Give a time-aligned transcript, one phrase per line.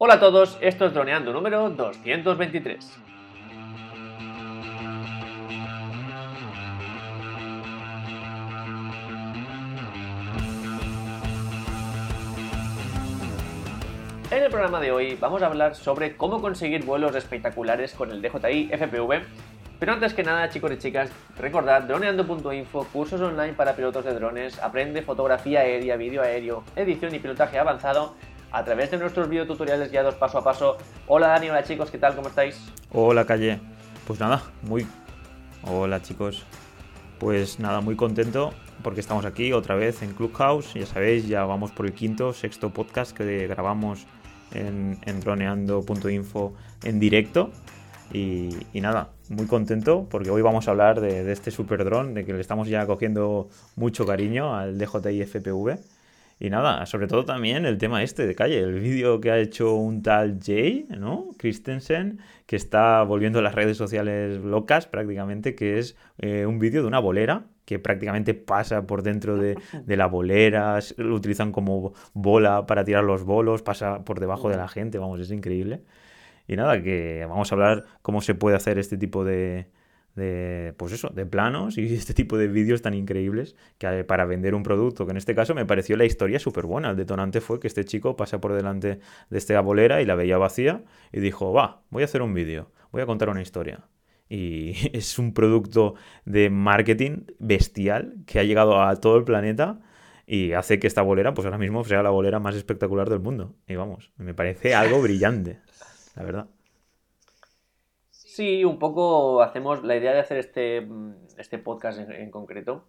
[0.00, 2.98] Hola a todos, esto es Droneando número 223.
[14.30, 18.22] En el programa de hoy vamos a hablar sobre cómo conseguir vuelos espectaculares con el
[18.22, 19.24] DJI FPV.
[19.80, 24.60] Pero antes que nada, chicos y chicas, recordad droneando.info, cursos online para pilotos de drones,
[24.60, 28.14] aprende fotografía aérea, vídeo aéreo, edición y pilotaje avanzado
[28.50, 30.76] a través de nuestros videotutoriales guiados paso a paso.
[31.06, 32.14] Hola Dani, hola chicos, ¿qué tal?
[32.14, 32.60] ¿Cómo estáis?
[32.92, 33.60] Hola Calle.
[34.06, 34.86] Pues nada, muy...
[35.62, 36.44] Hola chicos.
[37.18, 40.74] Pues nada, muy contento porque estamos aquí otra vez en Clubhouse.
[40.74, 44.06] Ya sabéis, ya vamos por el quinto, sexto podcast que grabamos
[44.52, 46.54] en, droneando.info
[46.84, 47.50] en directo.
[48.10, 52.24] Y, nada, muy contento porque hoy vamos a hablar de, de este super drone, de
[52.24, 55.97] que le estamos ya cogiendo mucho cariño al DJI FPV.
[56.40, 59.74] Y nada, sobre todo también el tema este de calle, el vídeo que ha hecho
[59.74, 61.30] un tal Jay, ¿no?
[61.36, 66.88] Christensen, que está volviendo las redes sociales locas prácticamente, que es eh, un vídeo de
[66.88, 72.66] una bolera que prácticamente pasa por dentro de, de, la bolera, lo utilizan como bola
[72.66, 75.82] para tirar los bolos, pasa por debajo de la gente, vamos, es increíble.
[76.46, 79.66] Y nada, que vamos a hablar cómo se puede hacer este tipo de,
[80.18, 84.54] de, pues eso, de planos y este tipo de vídeos tan increíbles que para vender
[84.54, 86.90] un producto, que en este caso me pareció la historia súper buena.
[86.90, 90.36] El detonante fue que este chico pasa por delante de esta bolera y la veía
[90.36, 93.86] vacía y dijo, va, voy a hacer un vídeo, voy a contar una historia.
[94.28, 95.94] Y es un producto
[96.24, 99.80] de marketing bestial que ha llegado a todo el planeta
[100.26, 103.54] y hace que esta bolera, pues ahora mismo sea la bolera más espectacular del mundo.
[103.66, 105.60] Y vamos, me parece algo brillante,
[106.14, 106.48] la verdad.
[108.38, 110.86] Sí, un poco hacemos la idea de hacer este,
[111.38, 112.84] este podcast en, en, concreto.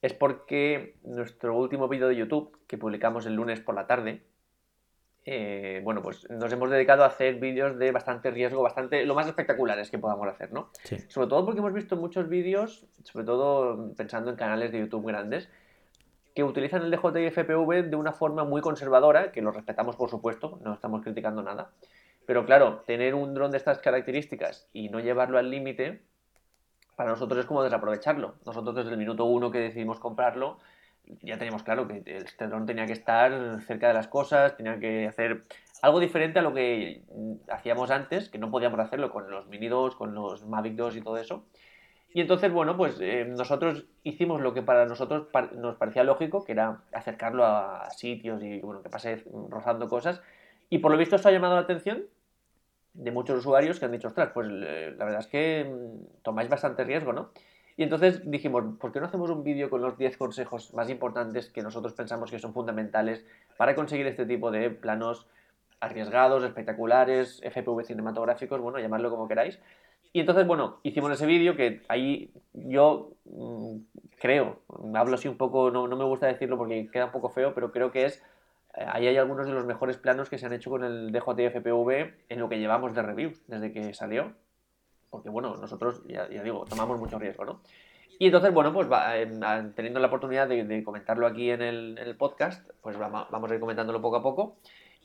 [0.00, 4.22] Es porque nuestro último vídeo de YouTube, que publicamos el lunes por la tarde,
[5.24, 9.26] eh, bueno, pues nos hemos dedicado a hacer vídeos de bastante riesgo, bastante lo más
[9.26, 10.70] espectaculares que podamos hacer, ¿no?
[10.84, 10.98] Sí.
[11.08, 15.48] Sobre todo porque hemos visto muchos vídeos, sobre todo pensando en canales de YouTube grandes,
[16.32, 20.60] que utilizan el DJI FPV de una forma muy conservadora, que lo respetamos por supuesto,
[20.62, 21.72] no estamos criticando nada,
[22.32, 26.00] pero claro, tener un dron de estas características y no llevarlo al límite,
[26.96, 28.36] para nosotros es como desaprovecharlo.
[28.46, 30.58] Nosotros desde el minuto uno que decidimos comprarlo,
[31.20, 35.06] ya teníamos claro que este dron tenía que estar cerca de las cosas, tenía que
[35.06, 35.42] hacer
[35.82, 37.02] algo diferente a lo que
[37.50, 41.02] hacíamos antes, que no podíamos hacerlo con los Mini 2, con los Mavic 2 y
[41.02, 41.44] todo eso.
[42.14, 46.52] Y entonces, bueno, pues eh, nosotros hicimos lo que para nosotros nos parecía lógico, que
[46.52, 50.22] era acercarlo a sitios y, bueno, que pase rozando cosas.
[50.70, 52.06] Y por lo visto esto ha llamado la atención
[52.94, 56.48] de muchos usuarios que han dicho, ostras, pues eh, la verdad es que mm, tomáis
[56.48, 57.30] bastante riesgo, ¿no?
[57.76, 61.48] Y entonces dijimos, ¿por qué no hacemos un vídeo con los 10 consejos más importantes
[61.48, 63.24] que nosotros pensamos que son fundamentales
[63.56, 65.26] para conseguir este tipo de planos
[65.80, 69.58] arriesgados, espectaculares, FPV cinematográficos, bueno, llamadlo como queráis?
[70.12, 73.78] Y entonces, bueno, hicimos ese vídeo que ahí yo mmm,
[74.20, 74.60] creo,
[74.94, 77.72] hablo así un poco, no, no me gusta decirlo porque queda un poco feo, pero
[77.72, 78.22] creo que es
[78.74, 82.14] ahí hay algunos de los mejores planos que se han hecho con el DJI FPV
[82.28, 84.32] en lo que llevamos de reviews desde que salió.
[85.10, 87.60] Porque bueno, nosotros, ya, digo, tomamos mucho riesgo, ¿no?
[88.18, 89.26] Y entonces, bueno, pues va, eh,
[89.74, 93.54] teniendo la oportunidad de, comentarlo aquí en el, en el, podcast, pues vamos, vamos a
[93.54, 94.56] ir comentándolo poco a poco.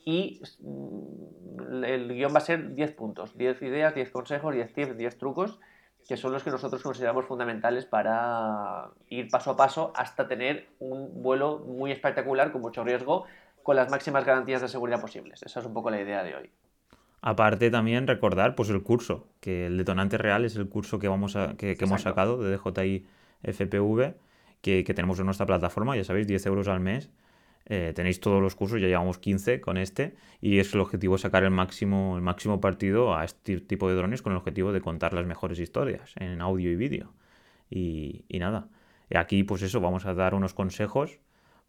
[0.06, 4.98] Y mm, el guion va a ser 10 puntos, 10 ideas, 10 consejos, 10 tips,
[4.98, 5.60] 10 trucos,
[6.08, 11.22] que son los que nosotros consideramos fundamentales para ir paso a paso hasta tener un
[11.22, 13.26] vuelo muy espectacular, con mucho riesgo,
[13.68, 15.44] con las máximas garantías de seguridad posibles.
[15.44, 16.50] Esa es un poco la idea de hoy.
[17.20, 21.36] Aparte también recordar pues el curso, que el detonante real es el curso que vamos
[21.36, 23.06] a, que, que hemos sacado de DJI
[23.44, 24.16] FPV,
[24.62, 27.12] que, que, tenemos en nuestra plataforma, ya sabéis, 10 euros al mes.
[27.66, 31.44] Eh, tenéis todos los cursos, ya llevamos 15 con este, y es el objetivo sacar
[31.44, 35.14] el máximo, el máximo partido a este tipo de drones con el objetivo de contar
[35.14, 37.12] las mejores historias en audio y vídeo.
[37.70, 38.70] Y, y nada,
[39.14, 41.20] aquí pues eso, vamos a dar unos consejos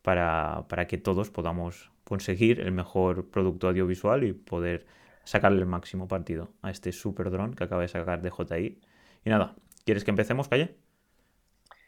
[0.02, 4.86] para, para que todos podamos conseguir el mejor producto audiovisual y poder
[5.24, 8.80] sacarle el máximo partido a este super dron que acaba de sacar de JI.
[9.24, 10.76] Y nada, ¿quieres que empecemos, Calle?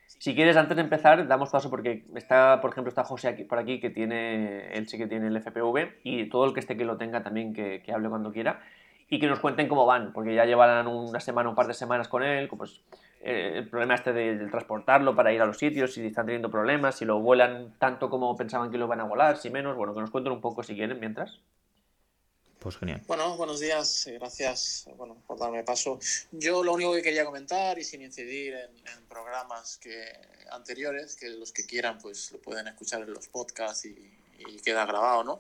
[0.07, 3.59] Si quieres, antes de empezar, damos paso porque está, por ejemplo, está José aquí, por
[3.59, 6.85] aquí, que tiene, él sí que tiene el FPV, y todo el que esté que
[6.85, 8.61] lo tenga también que, que hable cuando quiera,
[9.09, 12.09] y que nos cuenten cómo van, porque ya llevarán una semana, un par de semanas
[12.09, 12.83] con él, pues
[13.23, 16.51] eh, el problema este de, de, transportarlo para ir a los sitios, si están teniendo
[16.51, 19.95] problemas, si lo vuelan tanto como pensaban que lo van a volar, si menos, bueno,
[19.95, 21.39] que nos cuenten un poco si quieren mientras.
[22.59, 23.03] Pues genial.
[23.07, 25.99] Bueno, buenos días, gracias bueno, por darme paso.
[26.31, 30.13] Yo lo único que quería comentar y sin incidir en, en, programas que,
[30.51, 34.20] anteriores, que los que quieran pues lo pueden escuchar en los podcasts y,
[34.63, 35.39] queda grabado, ¿no?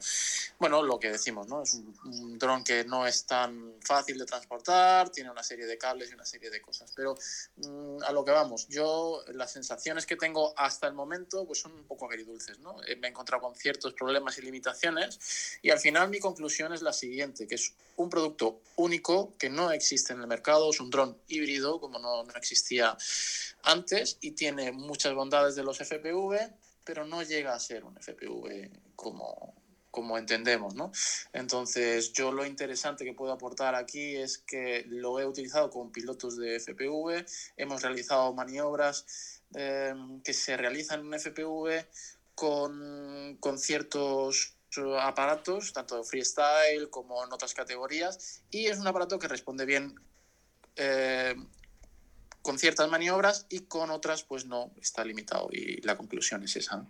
[0.58, 1.62] Bueno, lo que decimos, ¿no?
[1.62, 6.10] Es un, dron que no es tan fácil de transportar, tiene una serie de cables
[6.10, 7.16] y una serie de cosas, pero
[7.56, 11.72] mm, a lo que vamos, yo las sensaciones que tengo hasta el momento pues son
[11.72, 12.82] un poco agridulces, ¿no?
[12.84, 16.82] Eh, me he encontrado con ciertos problemas y limitaciones y al final mi conclusión es
[16.82, 20.90] la siguiente, que es un producto único que no existe en el mercado, es un
[20.90, 22.96] dron híbrido como no, no existía
[23.62, 26.50] antes y tiene muchas bondades de los FPV,
[26.84, 28.70] pero no llega a ser un FPV
[29.00, 29.54] como,
[29.90, 30.92] como entendemos, ¿no?
[31.32, 36.36] Entonces, yo lo interesante que puedo aportar aquí es que lo he utilizado con pilotos
[36.36, 37.24] de FPV,
[37.56, 41.86] hemos realizado maniobras eh, que se realizan en FPV
[42.34, 44.56] con, con ciertos
[45.00, 49.94] aparatos, tanto freestyle como en otras categorías, y es un aparato que responde bien
[50.76, 51.34] eh,
[52.42, 56.86] con ciertas maniobras y con otras pues no, está limitado y la conclusión es esa.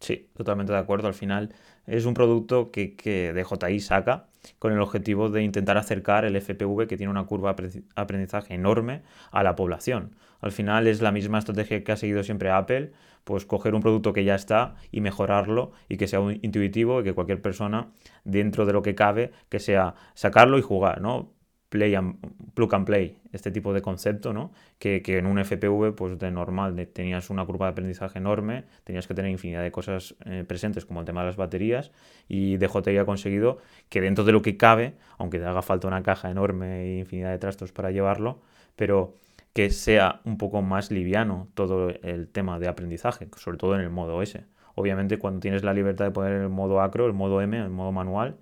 [0.00, 1.08] Sí, totalmente de acuerdo.
[1.08, 1.54] Al final
[1.86, 4.28] es un producto que, que DJI saca
[4.58, 9.02] con el objetivo de intentar acercar el FPV, que tiene una curva de aprendizaje enorme,
[9.32, 10.14] a la población.
[10.40, 12.92] Al final es la misma estrategia que ha seguido siempre Apple,
[13.24, 17.14] pues coger un producto que ya está y mejorarlo y que sea intuitivo y que
[17.14, 17.88] cualquier persona,
[18.24, 21.32] dentro de lo que cabe, que sea sacarlo y jugar, ¿no?
[21.76, 22.16] Play and,
[22.54, 24.50] plug and play, este tipo de concepto, ¿no?
[24.78, 29.14] Que, en un FPV, pues de normal, tenías una curva de aprendizaje enorme, tenías que
[29.14, 31.92] tener infinidad de cosas eh, presentes, como el tema de las baterías,
[32.28, 33.58] y DJI ha conseguido
[33.90, 37.30] que dentro de lo que cabe, aunque te haga falta una caja enorme e infinidad
[37.30, 38.40] de trastos para llevarlo,
[38.74, 39.14] pero
[39.52, 43.90] que sea un poco más liviano todo el tema de aprendizaje, sobre todo en el
[43.90, 44.44] modo S.
[44.74, 47.92] Obviamente cuando tienes la libertad de poner el modo acro, el modo M, el modo
[47.92, 48.36] manual,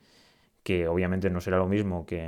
[0.64, 2.18] que obviamente no será lo mismo que,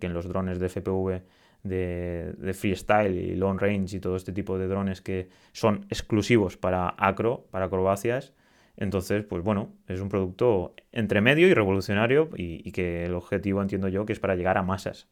[0.00, 1.22] en los drones de FPV
[1.64, 6.94] de, freestyle y long range y todo este tipo de drones que son exclusivos para
[6.98, 8.34] acro, para acrobacias.
[8.76, 13.88] Entonces, pues bueno, es un producto entre medio y revolucionario y, que el objetivo entiendo
[13.88, 15.08] yo que es para llegar a masas.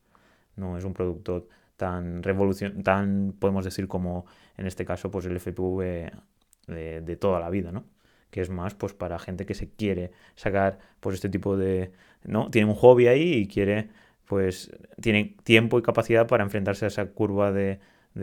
[0.55, 4.27] No es un producto tan revolución, tan podemos decir como
[4.59, 6.13] en este caso pues el FPV
[6.69, 7.85] de, de toda la vida, ¿no?
[8.35, 11.93] que es más pues para gente que se quiere sacar pues este tipo de,
[12.25, 12.51] ¿no?
[12.51, 13.89] Tiene un hobby ahí y quiere
[14.27, 17.81] pues tiene tiempo y capacidad para enfrentarse a esa curva de,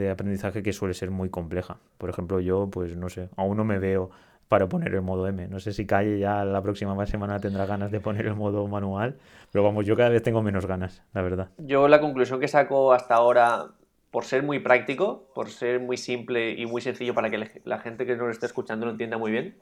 [0.09, 1.77] aprendizaje que suele ser muy compleja.
[1.97, 4.09] Por ejemplo, yo pues no sé, aún no me veo
[4.47, 5.47] para poner el modo M.
[5.47, 9.17] No sé si Calle ya la próxima semana tendrá ganas de poner el modo manual,
[9.51, 11.49] pero vamos, yo cada vez tengo menos ganas, la verdad.
[11.57, 13.67] Yo la conclusión que saco hasta ahora,
[14.09, 18.05] por ser muy práctico, por ser muy simple y muy sencillo para que la gente
[18.05, 19.55] que nos esté escuchando lo entienda muy bien,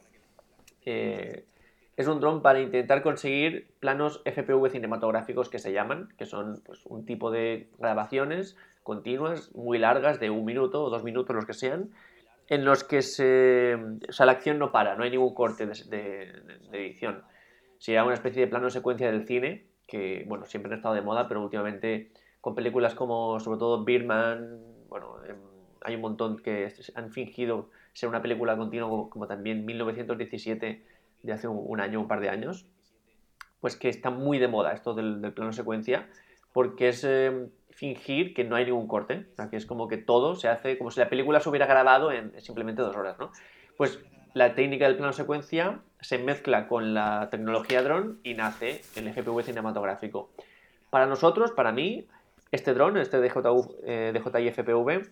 [2.00, 6.86] es un dron para intentar conseguir planos FPV cinematográficos que se llaman, que son pues,
[6.86, 11.54] un tipo de grabaciones continuas, muy largas, de un minuto o dos minutos, los que
[11.54, 11.90] sean,
[12.48, 13.76] en los que se,
[14.08, 16.32] o sea, la acción no para, no hay ningún corte de,
[16.72, 17.22] edición.
[17.80, 21.28] Sería una especie de plano secuencia del cine, que bueno, siempre han estado de moda,
[21.28, 24.58] pero últimamente con películas como sobre todo Birdman,
[24.88, 25.36] bueno, em,
[25.82, 31.48] hay un montón que han fingido ser una película continua como también 1917 de hace
[31.48, 32.66] un, año, un par de años,
[33.62, 36.08] pues que está muy de moda esto del, plano secuencia,
[36.54, 40.36] porque es em, fingir que no hay ningún corte, o que es como que todo
[40.36, 43.32] se hace como si la película se hubiera grabado en simplemente dos horas, ¿no?
[43.78, 44.00] Pues
[44.34, 49.44] la técnica del plano secuencia se mezcla con la tecnología drone y nace el FPV
[49.44, 50.30] cinematográfico.
[50.90, 52.08] Para nosotros, para mí,
[52.52, 55.10] este drone, este DJI, eh, FPV,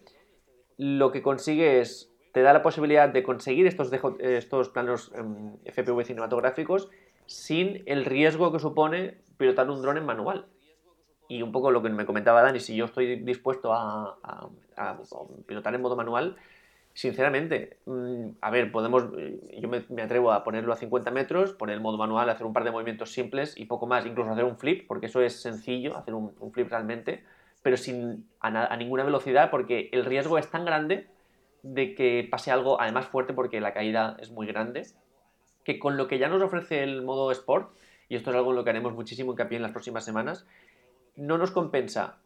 [0.77, 6.88] lo que consigue es te da la posibilidad de conseguir estos, planos em, FPV cinematográficos
[7.25, 10.46] sin el riesgo que supone pilotar un dron en manual.
[11.27, 14.20] Y un poco lo que me comentaba Dani, si yo estoy dispuesto a,
[15.48, 16.36] pilotar en modo manual,
[16.94, 19.06] sinceramente, mm, a ver, podemos,
[19.60, 22.65] yo me, atrevo a ponerlo a 50 metros, poner el modo manual, hacer un par
[22.65, 26.13] de movimientos simples y poco más, incluso hacer un flip, porque eso es sencillo, hacer
[26.13, 27.24] un, flip realmente,
[27.63, 31.16] pero sin a, ninguna velocidad, porque el riesgo es tan grande
[31.64, 34.88] de que pase algo además fuerte porque la caída es muy grande,
[35.64, 37.72] que con lo que ya nos ofrece el modo Sport,
[38.10, 40.46] y esto es algo en lo que haremos muchísimo hincapié en las próximas semanas,
[41.16, 42.18] no nos compensa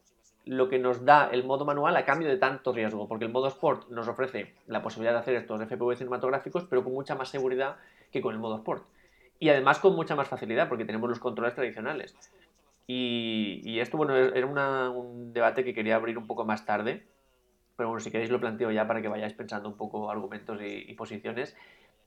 [0.44, 3.48] lo que nos da el modo manual a cambio de tanto riesgo, porque el modo
[3.48, 7.76] Sport nos ofrece la posibilidad de hacer estos FPV cinematográficos, pero con mucha más seguridad
[8.10, 8.84] que con el modo Sport.
[9.38, 12.16] Y además con mucha más facilidad, porque tenemos los controles tradicionales.
[12.86, 17.06] Y, esto, bueno, era un debate que quería abrir un poco más tarde,
[17.82, 20.94] pero bueno, si queréis lo planteo ya para que vayáis pensando un poco argumentos y,
[20.94, 21.56] posiciones.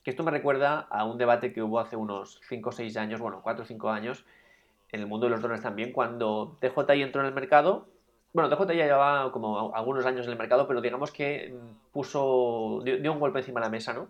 [0.03, 3.19] Que esto me recuerda a un debate que hubo hace unos 5 o 6 años,
[3.19, 4.23] bueno, 4 o 5 años,
[4.93, 7.89] en el mundo de los drones también, cuando DJI entró en el mercado.
[8.31, 11.53] Bueno, DJI ya llevaba como algunos años en el mercado, pero digamos que
[11.91, 14.07] puso, dio, un golpe encima de la mesa, ¿no?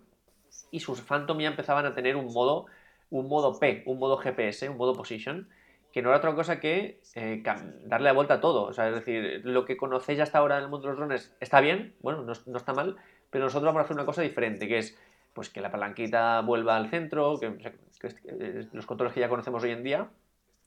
[0.70, 2.66] Y sus Phantom ya empezaban a tener un modo
[3.10, 5.48] un modo P, un modo GPS, un modo Position,
[5.96, 7.42] que no era otra cosa que eh,
[7.86, 8.64] darle la vuelta a todo.
[8.64, 11.34] O sea, es decir, lo que conocéis hasta ahora en el mundo de los drones
[11.40, 12.96] está bien, bueno, no, está mal,
[13.30, 14.98] pero nosotros vamos a hacer una cosa diferente, que es
[15.32, 17.72] pues que la palanquita vuelva al centro, que,
[18.74, 20.10] los controles que ya conocemos hoy en día,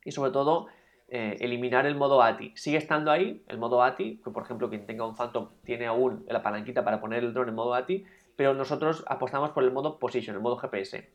[0.04, 0.66] y sobre todo
[1.10, 2.54] eh, eliminar el modo ATI.
[2.56, 6.26] Sigue estando ahí el modo ATI, que por ejemplo quien tenga un Phantom tiene aún
[6.28, 8.04] la palanquita para poner el drone en modo ATI,
[8.36, 11.08] pero nosotros apostamos por el modo Position, el modo GPS.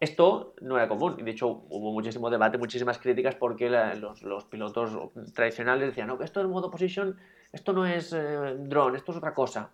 [0.00, 5.12] Esto no era común y de hecho hubo muchísimo debate, muchísimas críticas porque los, pilotos
[5.34, 7.16] tradicionales decían, no, que esto es modo Position,
[7.52, 9.70] esto no es eh, drone, esto es otra cosa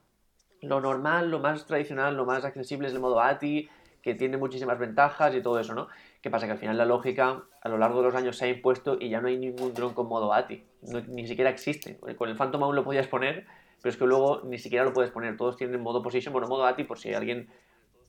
[0.63, 3.69] lo normal, lo más tradicional, lo más accesible es el modo ATI,
[4.03, 5.89] que tiene muchísimas ventajas y todo eso, ¿no?
[6.21, 6.47] ¿Qué pasa?
[6.47, 9.09] Que al final la lógica a lo largo de los años se ha impuesto y
[9.09, 10.65] ya no hay ningún dron con modo ATI.
[11.09, 11.99] ni siquiera existe.
[12.17, 13.47] Con el Phantom aún lo podías poner,
[13.83, 15.37] pero es que luego ni siquiera lo puedes poner.
[15.37, 17.49] Todos tienen modo position, bueno, modo ATI, por si alguien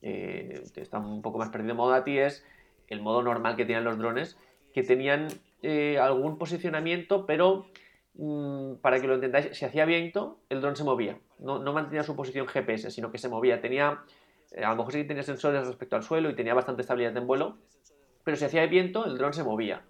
[0.02, 1.76] eh, está un poco más perdido.
[1.76, 2.46] Modo ATI es
[2.88, 4.38] el modo normal que tienen los drones,
[4.74, 5.28] que tenían
[5.62, 7.68] eh, algún posicionamiento, pero
[8.16, 12.16] mm, para que lo entendáis, si hacía viento, el dron se movía no, mantenía su
[12.16, 13.62] posición GPS, sino que se movía.
[13.62, 14.02] Tenía,
[14.52, 17.28] eh, a lo mejor sí tenía sensores respecto al suelo y tenía bastante estabilidad en
[17.28, 17.58] vuelo,
[18.24, 19.84] pero si hacía viento, el dron se movía.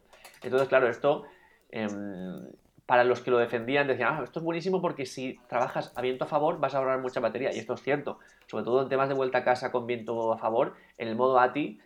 [0.43, 1.23] Entonces, claro, esto,
[1.69, 2.47] em,
[2.87, 6.23] para los que lo defendían, decían, ah, esto es buenísimo porque si trabajas a viento
[6.23, 7.53] a favor vas a ahorrar mucha batería.
[7.53, 8.17] Y esto es cierto,
[8.47, 11.39] sobre todo en temas de vuelta a casa con viento a favor, en el modo
[11.39, 11.79] ATI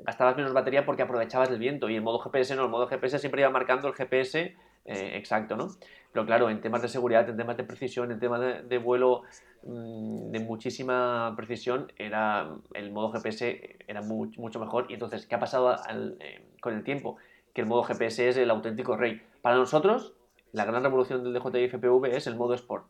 [0.00, 3.18] gastabas menos batería porque aprovechabas el viento y en modo GPS no, el modo GPS
[3.20, 5.68] siempre iba marcando el GPS eh, exacto, ¿no?
[6.12, 9.22] Pero claro, en temas de seguridad, en temas de precisión, en temas de, vuelo
[9.62, 14.86] mm, de muchísima precisión, era el modo GPS era mucho mejor.
[14.88, 15.74] Y entonces, ¿qué ha pasado
[16.20, 17.16] eh, con el tiempo?
[17.52, 19.22] Que el modo GPS es el auténtico rey.
[19.42, 20.14] Para nosotros,
[20.54, 22.86] la gran revolución del DJI FPV es el modo Sport.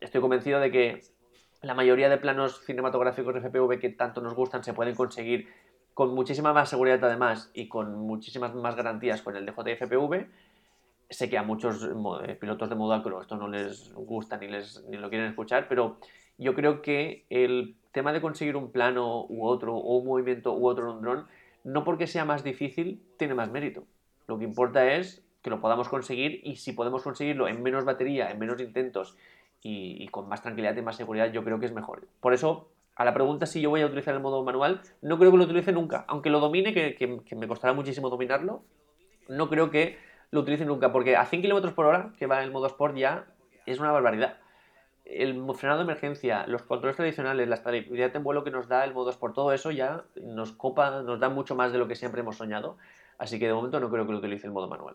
[0.00, 1.00] Estoy convencido de que
[1.62, 5.48] la mayoría de planos cinematográficos de FPV que tanto nos gustan se pueden conseguir
[5.94, 10.26] con muchísima más seguridad además y con muchísimas más garantías con el DJI FPV
[11.08, 11.88] sé que a muchos
[12.24, 15.68] eh, pilotos de modo acro esto no les gusta ni, les, ni lo quieren escuchar,
[15.68, 15.98] pero
[16.38, 20.66] yo creo que el tema de conseguir un plano u otro, o un movimiento u
[20.66, 21.26] otro en un dron,
[21.62, 23.84] no porque sea más difícil, tiene más mérito.
[24.26, 28.30] Lo que importa es que lo podamos conseguir y si podemos conseguirlo en menos batería,
[28.30, 29.16] en menos intentos
[29.62, 32.06] y, con más tranquilidad y más seguridad, yo creo que es mejor.
[32.20, 35.30] Por eso, a la pregunta si yo voy a utilizar el modo manual, no creo
[35.30, 36.04] que lo utilice nunca.
[36.08, 38.62] Aunque lo domine, que, que me costará muchísimo dominarlo,
[39.28, 39.98] no creo que
[40.30, 43.26] lo utilicen nunca, porque a 100 km por hora, que va el modo Sport, ya
[43.66, 44.38] es una barbaridad.
[45.04, 48.94] El frenado de emergencia, los controles tradicionales, la estabilidad en vuelo que nos da el
[48.94, 52.20] modo Sport, todo eso ya nos copa, nos da mucho más de lo que siempre
[52.20, 52.76] hemos soñado.
[53.18, 54.94] Así que de momento no creo que lo utilice el modo manual.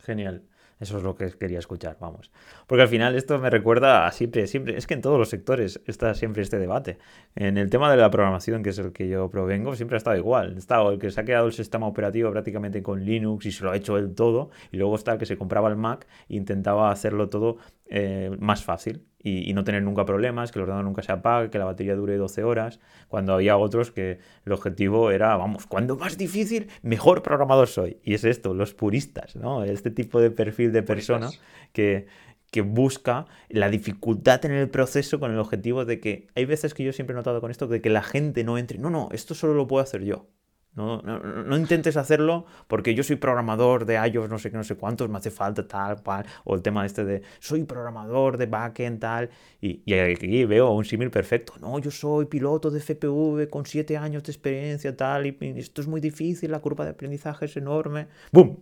[0.00, 0.42] Genial.
[0.80, 2.32] Eso es lo que quería escuchar, vamos.
[2.66, 5.78] Porque al final esto me recuerda a siempre, siempre, es que en todos los sectores
[5.86, 6.96] está siempre este debate.
[7.36, 10.16] En el tema de la programación, que es el que yo provengo, siempre ha estado
[10.16, 10.56] igual.
[10.56, 13.72] Está el que se ha quedado el sistema operativo prácticamente con Linux y se lo
[13.72, 16.90] ha hecho él todo, y luego está el que se compraba el Mac e intentaba
[16.90, 17.58] hacerlo todo
[17.92, 21.58] eh, más fácil y, no tener nunca problemas, que el ordenador nunca se apague, que
[21.58, 22.78] la batería dure 12 horas,
[23.08, 27.98] cuando había otros que el objetivo era, vamos, cuando más difícil, mejor programador soy.
[28.04, 29.64] Y es esto, los puristas, ¿no?
[29.64, 31.30] Este tipo de perfil de persona
[31.72, 32.06] que,
[32.52, 36.84] que busca la dificultad en el proceso con el objetivo de que hay veces que
[36.84, 39.34] yo siempre he notado con esto de que la gente no entre, no, no, esto
[39.34, 40.28] solo lo puedo hacer yo.
[40.76, 44.76] No, no, intentes hacerlo porque yo soy programador de iOS, no sé qué, no sé
[44.76, 49.00] cuántos, me hace falta tal, cual, o el tema este de soy programador de backend,
[49.00, 51.54] tal, y, y aquí veo un símil perfecto.
[51.60, 55.88] No, yo soy piloto de FPV con siete años de experiencia, tal, y, esto es
[55.88, 58.06] muy difícil, la curva de aprendizaje es enorme.
[58.32, 58.58] ¡Bum!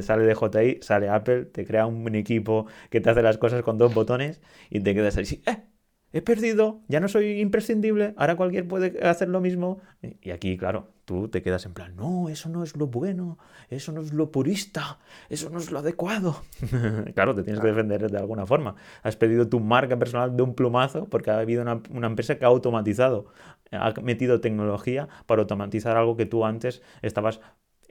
[0.00, 3.78] Sale de JI, sale Apple, te crea un equipo que te hace las cosas con
[3.78, 5.71] dos botones y te quedas ahí, ¡eh!
[6.12, 9.80] He perdido, ya no soy imprescindible, ahora cualquier puede hacer lo mismo.
[10.20, 13.38] Y aquí, claro, tú te quedas en plan, no, eso no es lo bueno,
[13.70, 14.98] eso no es lo purista,
[15.30, 16.42] eso no es lo adecuado.
[17.14, 18.74] claro, te tienes que defender de alguna forma.
[19.02, 22.44] Has pedido tu marca personal de un plumazo porque ha habido una, una empresa que
[22.44, 23.32] ha automatizado,
[23.70, 27.40] ha metido tecnología para automatizar algo que tú antes estabas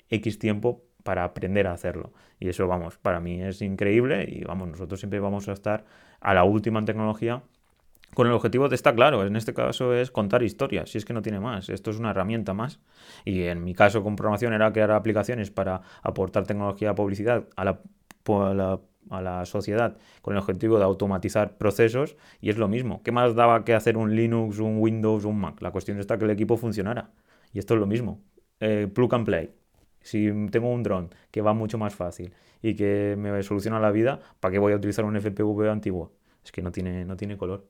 [0.09, 2.13] X tiempo para aprender a hacerlo.
[2.39, 5.85] Y eso, vamos, para mí es increíble y vamos, nosotros siempre vamos a estar
[6.19, 7.43] a la última en tecnología
[8.13, 11.13] con el objetivo de, está claro, en este caso es contar historias, si es que
[11.13, 12.79] no tiene más, esto es una herramienta más.
[13.25, 17.79] Y en mi caso con programación era crear aplicaciones para aportar tecnología publicidad a la,
[19.09, 23.01] a la, sociedad con el objetivo de automatizar procesos y es lo mismo.
[23.03, 25.61] ¿Qué más daba que hacer un Linux, un Windows, un Mac?
[25.61, 27.11] La cuestión está que el equipo funcionara.
[27.53, 28.21] Y esto es lo mismo.
[28.59, 29.53] Eh, plug and play.
[30.01, 34.19] Si tengo un dron que va mucho más fácil y que me soluciona la vida,
[34.39, 36.13] ¿para qué voy a utilizar un FPV antiguo?
[36.43, 37.67] Es que no tiene, no tiene color.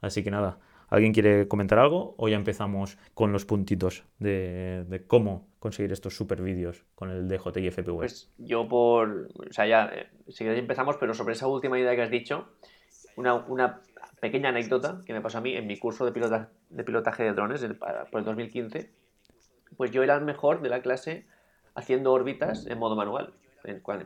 [0.00, 5.48] Así que nada, ¿alguien quiere comentar algo o ya empezamos con los puntitos de, cómo
[5.58, 7.96] conseguir estos super vídeos con el DJI FPV?
[7.96, 11.94] Pues yo por, o sea, ya, eh, si queréis empezamos, pero sobre esa última idea
[11.94, 12.48] que has dicho,
[13.16, 13.80] una,
[14.20, 17.64] pequeña anécdota que me pasó a mí en mi curso de, de pilotaje de drones
[18.10, 18.90] por el 2015,
[19.76, 21.26] pues yo era el mejor de la clase
[21.74, 23.32] haciendo órbitas en modo manual,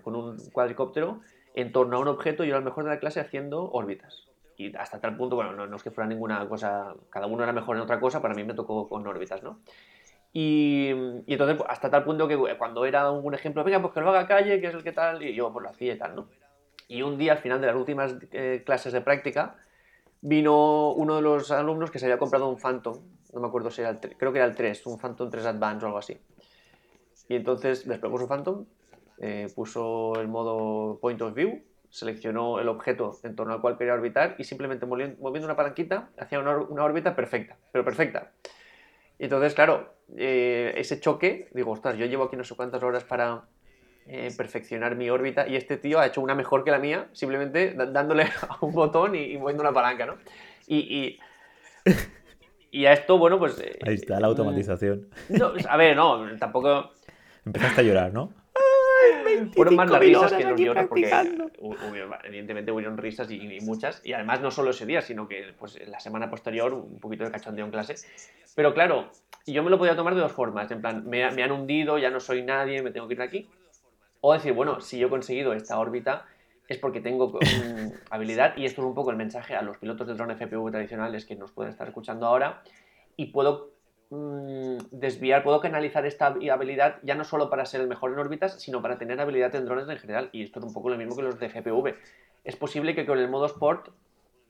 [0.02, 1.20] con un cuadricóptero
[1.54, 4.26] en torno a un objeto, yo era el mejor de la clase haciendo órbitas.
[4.56, 7.52] Y hasta tal punto, bueno, no, no es que fuera ninguna cosa, cada uno era
[7.52, 9.60] mejor en otra cosa, para mí me tocó con órbitas, ¿no?
[10.32, 10.88] Y,
[11.26, 14.26] entonces, pues, hasta tal punto que cuando era un ejemplo, venga, pues que lo haga
[14.26, 16.28] calle, que es el que tal, y yo pues lo hacía y tal, ¿no?
[16.88, 19.56] Y un día, al final de las últimas eh, clases de práctica,
[20.22, 22.98] vino uno de los alumnos que se había comprado un Phantom,
[23.34, 25.46] no me acuerdo si era el 3, creo que era el 3, un Phantom 3
[25.46, 26.18] Advance o algo así.
[27.28, 28.66] Y entonces desplegó su Phantom,
[29.18, 33.92] eh, puso el modo Point of View, seleccionó el objeto en torno al cual quería
[33.92, 38.32] orbitar y simplemente moviendo una palanquita hacía una, una órbita perfecta, pero perfecta.
[39.18, 43.04] Y entonces, claro, eh, ese choque, digo, ostras, yo llevo aquí no sé cuántas horas
[43.04, 43.42] para
[44.06, 47.74] eh, perfeccionar mi órbita y este tío ha hecho una mejor que la mía, simplemente
[47.74, 50.16] dándole a un botón y, moviendo una palanca, ¿no?
[50.66, 51.18] Y,
[52.72, 53.60] y, a esto, bueno, pues...
[53.60, 55.08] Eh, Ahí está la automatización.
[55.28, 56.90] No, a ver, no, tampoco...
[57.44, 58.32] Empezaste a llorar, ¿no?
[59.54, 61.10] Fueron más las risas que los lloros, porque
[62.24, 66.00] evidentemente hubieron risas y, muchas, y además no solo ese día, sino que pues, la
[66.00, 67.94] semana posterior un poquito de cachondeo en clase.
[68.54, 69.10] Pero claro,
[69.46, 72.10] yo me lo podía tomar de dos formas, en plan, me, me han hundido, ya
[72.10, 73.48] no soy nadie, me tengo que ir de aquí.
[74.20, 76.26] O decir, bueno, si yo he conseguido esta órbita
[76.68, 77.38] es porque tengo
[78.10, 81.24] habilidad, y esto es un poco el mensaje a los pilotos de drone FPV tradicionales
[81.24, 82.62] que nos pueden estar escuchando ahora,
[83.16, 83.71] y puedo
[84.12, 88.60] Mm, desviar, puedo canalizar esta habilidad ya no solo para ser el mejor en órbitas,
[88.60, 90.28] sino para tener habilidad en drones en general.
[90.32, 91.94] Y esto es un poco lo mismo que los de FPV.
[92.44, 93.88] Es posible que con el modo Sport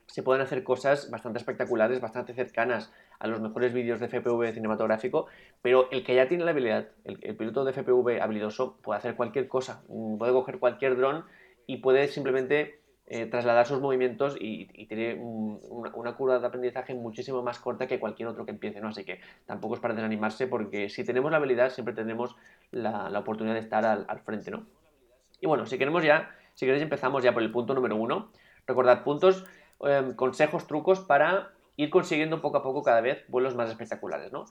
[0.07, 5.27] se puedan hacer cosas bastante espectaculares, bastante cercanas a los mejores vídeos de FPV cinematográfico,
[5.61, 9.15] pero el que ya tiene la habilidad, el, el piloto de FPV habilidoso, puede hacer
[9.15, 11.23] cualquier cosa, mm, puede coger cualquier dron
[11.67, 12.82] y puede simplemente
[13.15, 18.27] eh, trasladar sus movimientos y, tiene una, curva de aprendizaje muchísimo más corta que cualquier
[18.27, 18.87] otro que empiece, ¿no?
[18.87, 22.35] Así que tampoco es para desanimarse porque si tenemos la habilidad siempre tenemos
[22.71, 24.65] la, oportunidad de estar al, frente, ¿no?
[25.39, 28.31] Y bueno, si queremos ya, si queréis empezamos ya por el punto número uno.
[28.65, 29.45] Recordad puntos,
[29.81, 34.45] em, consejos, trucos para ir consiguiendo poco a poco cada vez vuelos más espectaculares, ¿no?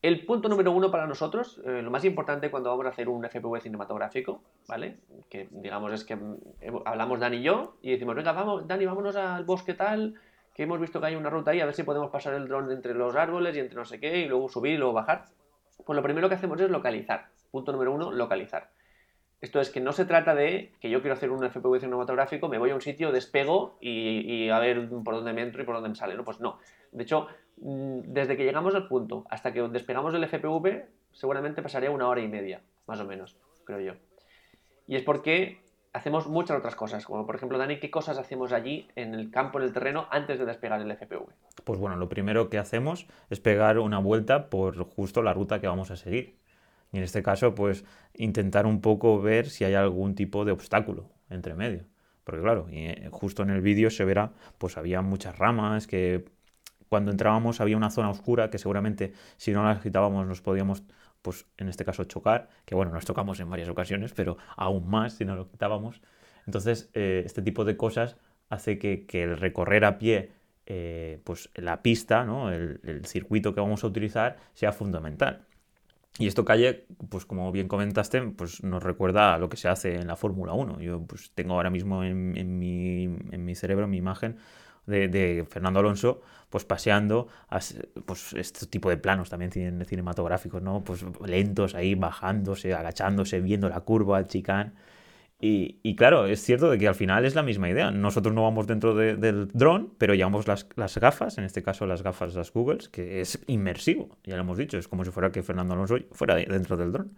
[0.00, 3.24] El punto número uno para nosotros, eh, lo más importante cuando vamos a hacer un
[3.24, 4.98] FPV cinematográfico, ¿vale?
[5.28, 6.36] Que digamos es que mm,
[6.84, 10.14] hablamos Dani y yo y decimos, venga, vamos, Dani, vámonos al bosque tal,
[10.54, 12.70] que hemos visto que hay una ruta ahí, a ver si podemos pasar el dron
[12.70, 15.24] entre los árboles y entre no sé qué, y luego subir y luego bajar.
[15.84, 17.28] Pues lo primero que hacemos es localizar.
[17.50, 18.70] Punto número uno, localizar.
[19.40, 22.58] Esto es que no se trata de que yo quiero hacer un FPV cinematográfico, me
[22.58, 25.90] voy a un sitio, despego y, a ver por dónde me entro y por dónde
[25.90, 26.14] me sale.
[26.14, 26.58] No, pues no.
[26.90, 27.28] De hecho,
[27.60, 32.28] desde que llegamos al punto hasta que despegamos el FPV, seguramente pasaría una hora y
[32.28, 33.92] media, más o menos, creo yo.
[34.86, 35.60] Y es porque
[35.92, 39.58] hacemos muchas otras cosas, como por ejemplo, Dani, ¿qué cosas hacemos allí en el campo,
[39.58, 41.26] en el terreno, antes de despegar el FPV?
[41.64, 45.66] Pues bueno, lo primero que hacemos es pegar una vuelta por justo la ruta que
[45.66, 46.36] vamos a seguir.
[46.92, 51.10] Y en este caso, pues intentar un poco ver si hay algún tipo de obstáculo
[51.28, 51.84] entre medio.
[52.24, 56.24] Porque claro, eh, justo en el vídeo se verá, pues había muchas ramas, que
[56.88, 60.82] cuando entrábamos había una zona oscura que seguramente si no las quitábamos nos podíamos,
[61.22, 65.14] pues en este caso chocar, que bueno, nos tocamos en varias ocasiones, pero aún más
[65.14, 66.00] si no lo quitábamos.
[66.46, 68.16] Entonces, eh, este tipo de cosas
[68.48, 70.32] hace que, el recorrer a pie
[70.66, 72.50] eh, pues la pista, ¿no?
[72.52, 75.46] el, el, circuito que vamos a utilizar, sea fundamental.
[76.18, 79.94] Y esto calle, pues como bien comentaste, pues nos recuerda a lo que se hace
[79.94, 80.80] en la Fórmula 1.
[80.80, 84.36] Yo pues tengo ahora mismo en, en, mi, en mi, cerebro mi imagen
[84.88, 86.20] de, de, Fernando Alonso
[86.50, 87.28] pues paseando
[88.06, 90.82] pues este tipo de planos también cinematográficos, ¿no?
[90.82, 94.74] Pues lentos ahí, bajándose, agachándose, viendo la curva, el chicán.
[95.40, 97.92] Y, claro, es cierto de que al final es la misma idea.
[97.92, 102.02] Nosotros no vamos dentro del dron, pero llevamos las, las, gafas, en este caso las
[102.02, 105.44] gafas, las Googles, que es inmersivo, ya lo hemos dicho, es como si fuera que
[105.44, 107.12] Fernando Alonso fuera dentro del dron.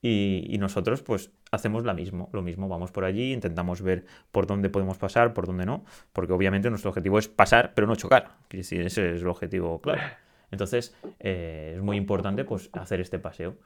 [0.00, 4.70] Y, nosotros pues hacemos lo mismo, lo mismo, vamos por allí, intentamos ver por dónde
[4.70, 8.84] podemos pasar, por dónde no, porque obviamente nuestro objetivo es pasar, pero no chocar, ese
[8.86, 10.02] es el objetivo claro.
[10.50, 13.56] Entonces eh, es muy importante pues hacer este paseo.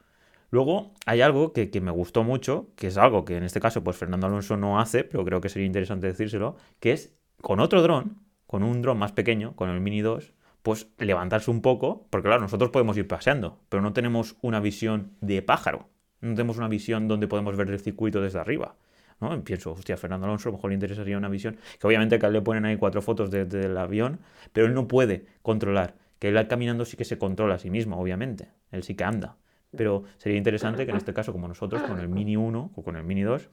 [0.50, 3.96] Luego hay algo que, me gustó mucho, que es algo que en este caso pues
[3.96, 8.18] Fernando Alonso no hace, pero creo que sería interesante decírselo, que es con otro dron,
[8.46, 12.42] con un dron más pequeño, con el Mini 2, pues levantarse un poco, porque claro,
[12.42, 15.88] nosotros podemos ir paseando, pero no tenemos una visión de pájaro,
[16.22, 18.74] no tenemos una visión donde podemos ver el circuito desde arriba.
[19.20, 19.44] ¿no?
[19.44, 22.40] Pienso, hostia, Fernando Alonso a lo mejor le interesaría una visión, que obviamente acá le
[22.40, 24.18] ponen ahí cuatro fotos del avión,
[24.52, 28.00] pero él no puede controlar, que él caminando sí que se controla a sí mismo,
[28.00, 29.36] obviamente, él sí que anda
[29.76, 32.96] pero sería interesante que en este caso, como nosotros, con el Mini 1 o con
[32.96, 33.48] el Mini 2,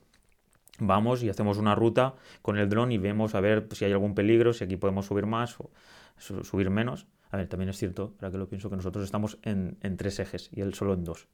[0.79, 4.15] vamos y hacemos una ruta con el dron y vemos a ver si hay algún
[4.15, 5.71] peligro, si aquí podemos subir más o
[6.17, 7.07] subir menos.
[7.31, 10.49] A ver, también es cierto, para que lo pienso, que nosotros estamos en tres ejes
[10.51, 11.27] y él solo en dos.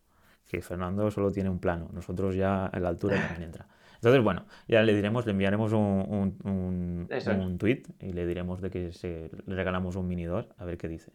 [0.48, 3.68] Que Fernando solo tiene un plano, nosotros ya en la altura también entra.
[3.96, 8.70] Entonces, bueno, ya le diremos, le enviaremos un, un, un, tweet y le diremos de
[8.70, 11.12] que se, le regalamos un mini 2, a ver qué dice.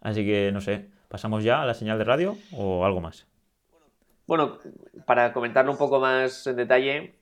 [0.00, 3.26] Así que, no sé, ¿pasamos ya a la señal de radio o algo más?
[4.26, 4.58] Bueno,
[5.04, 7.14] para comentarlo un poco más en detalle,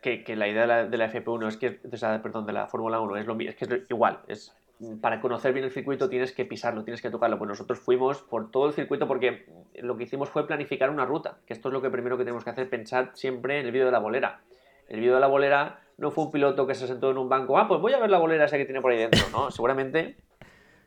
[0.00, 2.52] que, que la idea de la, de la, FP1 es que, o sea, perdón, de
[2.52, 4.54] la Fórmula 1 es, lo, es que es igual, es
[5.00, 7.38] para conocer bien el circuito tienes que pisarlo, tienes que tocarlo.
[7.38, 11.38] Pues nosotros fuimos por todo el circuito porque lo que hicimos fue planificar una ruta,
[11.46, 13.86] que esto es lo que primero que tenemos que hacer, pensar siempre en el vídeo
[13.86, 14.40] de la bolera.
[14.88, 17.58] El vídeo de la bolera no fue un piloto que se sentó en un banco,
[17.58, 19.50] ah, pues voy a ver la bolera esa que tiene por ahí dentro, ¿no?
[19.50, 20.16] Seguramente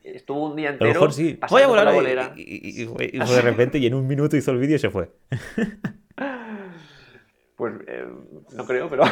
[0.03, 1.37] estuvo un día entero a lo mejor sí.
[1.49, 2.33] voy a volar la bolera.
[2.35, 5.11] Y, fue, de repente y en un minuto hizo el vídeo y se fue.
[7.61, 8.07] Pues eh,
[8.53, 9.03] no creo, pero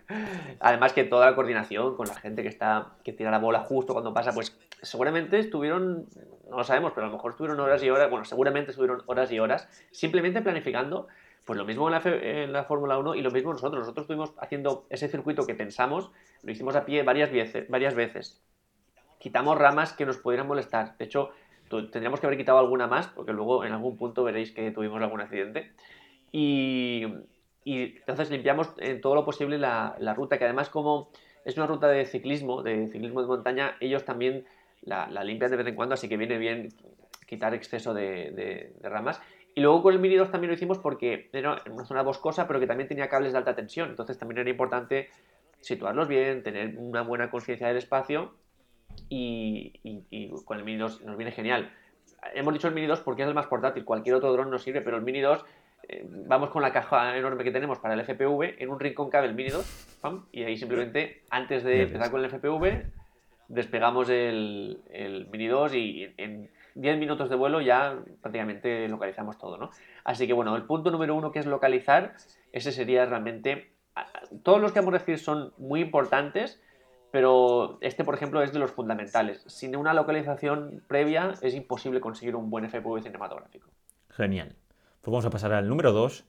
[0.60, 3.94] además que toda la coordinación con la gente que está que tira la bola justo
[3.94, 6.06] cuando pasa, pues seguramente estuvieron,
[6.50, 9.32] no lo sabemos, pero a lo mejor estuvieron horas y horas, bueno, seguramente estuvieron horas
[9.32, 11.06] y horas simplemente planificando,
[11.46, 13.80] pues lo mismo en la, Fórmula 1 y lo mismo nosotros.
[13.80, 16.10] Nosotros estuvimos haciendo ese circuito que pensamos,
[16.42, 18.42] lo hicimos a pie varias veces, varias veces.
[19.18, 20.98] Quitamos ramas que nos pudieran molestar.
[20.98, 21.30] De hecho,
[21.70, 25.22] tendríamos que haber quitado alguna más, porque luego en algún punto veréis que tuvimos algún
[25.22, 25.72] accidente.
[26.30, 27.06] Y
[27.66, 31.10] y entonces limpiamos en todo lo posible la, la, ruta, que además como
[31.44, 34.46] es una ruta de ciclismo, de ciclismo de montaña, ellos también
[34.82, 36.68] la, la limpian de vez en cuando, así que viene bien
[37.26, 39.20] quitar exceso de, de, ramas.
[39.56, 42.60] Y luego con el Mini 2 también lo hicimos porque era una zona boscosa, pero
[42.60, 45.08] que también tenía cables de alta tensión, entonces también era importante
[45.60, 48.32] situarlos bien, tener una buena conciencia del espacio
[49.08, 51.72] y, y, y, con el Mini 2 nos viene genial.
[52.32, 54.82] Hemos dicho el Mini 2 porque es el más portátil, cualquier otro dron nos sirve,
[54.82, 55.44] pero el Mini 2
[55.88, 59.26] eh, vamos con la caja enorme que tenemos para el FPV, en un rincón cabe
[59.26, 59.98] el Mini 2,
[60.32, 62.90] y ahí simplemente, antes de empezar con el FPV,
[63.48, 69.56] despegamos el, el Mini 2 y en 10 minutos de vuelo ya prácticamente localizamos todo,
[69.56, 69.70] ¿no?
[70.04, 72.14] Así que bueno, el punto número uno que es localizar,
[72.52, 73.72] ese sería realmente...
[74.42, 76.60] Todos los que vamos a decir son muy importantes,
[77.10, 79.42] pero este, por ejemplo, es de los fundamentales.
[79.46, 83.70] Sin una localización previa es imposible conseguir un buen FPV cinematográfico.
[84.10, 84.54] Genial.
[85.06, 86.24] Pues vamos a pasar al número 2,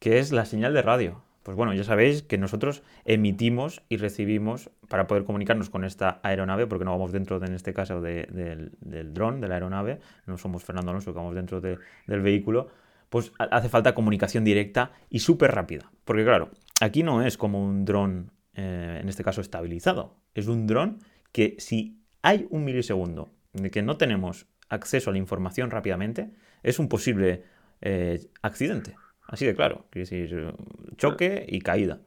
[0.00, 1.22] que es la señal de radio.
[1.44, 6.66] Pues bueno, ya sabéis que nosotros emitimos y recibimos para poder comunicarnos con esta aeronave,
[6.66, 8.70] porque no vamos dentro, de, en este caso, del,
[9.14, 12.68] dron, de la aeronave, no somos Fernando Alonso, que vamos dentro del vehículo,
[13.08, 15.90] pues hace falta comunicación directa y súper rápida.
[16.04, 16.50] Porque claro,
[16.82, 20.16] aquí no es como un dron, eh, en este caso, estabilizado.
[20.34, 20.98] Es un dron
[21.32, 26.30] que si hay un milisegundo de que no tenemos acceso a la información rápidamente,
[26.62, 27.44] es un posible
[27.80, 28.96] eh, accidente.
[29.26, 29.86] Así de claro.
[29.92, 30.54] Es decir,
[30.96, 32.00] choque y caída.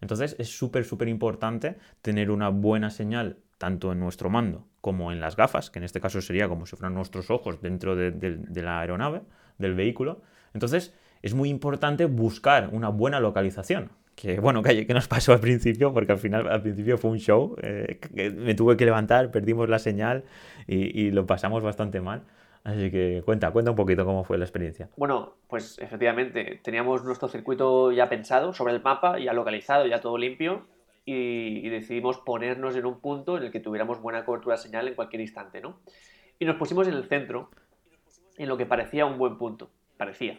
[0.00, 5.20] Entonces es súper, súper importante tener una buena señal tanto en nuestro mando como en
[5.20, 8.80] las gafas, que en este caso sería como si fueran nuestros ojos dentro de, la
[8.80, 9.22] aeronave,
[9.58, 10.22] del vehículo.
[10.54, 13.90] Entonces es muy importante buscar una buena localización.
[14.14, 17.18] Que bueno, que, que nos pasó al principio, porque al final, al principio fue un
[17.18, 17.56] show.
[17.62, 17.98] Eh,
[18.36, 20.24] me tuve que levantar, perdimos la señal
[20.66, 22.22] y lo pasamos bastante mal.
[22.64, 24.88] Así que cuenta, cuenta un poquito cómo fue la experiencia.
[24.96, 30.18] Bueno, pues efectivamente, teníamos nuestro circuito ya pensado sobre el mapa, ya localizado, ya todo
[30.18, 30.66] limpio,
[31.04, 34.94] y, decidimos ponernos en un punto en el que tuviéramos buena cobertura de señal en
[34.94, 35.80] cualquier instante, ¿no?
[36.38, 37.48] Y nos pusimos en el centro,
[38.36, 40.38] en lo que parecía un buen punto, parecía.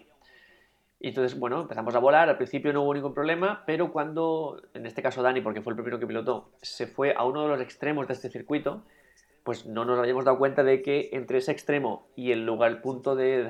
[1.00, 4.86] Y entonces, bueno, empezamos a volar, al principio no hubo ningún problema, pero cuando, en
[4.86, 7.62] este caso Dani, porque fue el primero que pilotó, se fue a uno de los
[7.62, 8.84] extremos de este circuito,
[9.50, 12.82] pues no nos habíamos dado cuenta de que entre ese extremo y el lugar, el
[12.82, 13.50] punto de,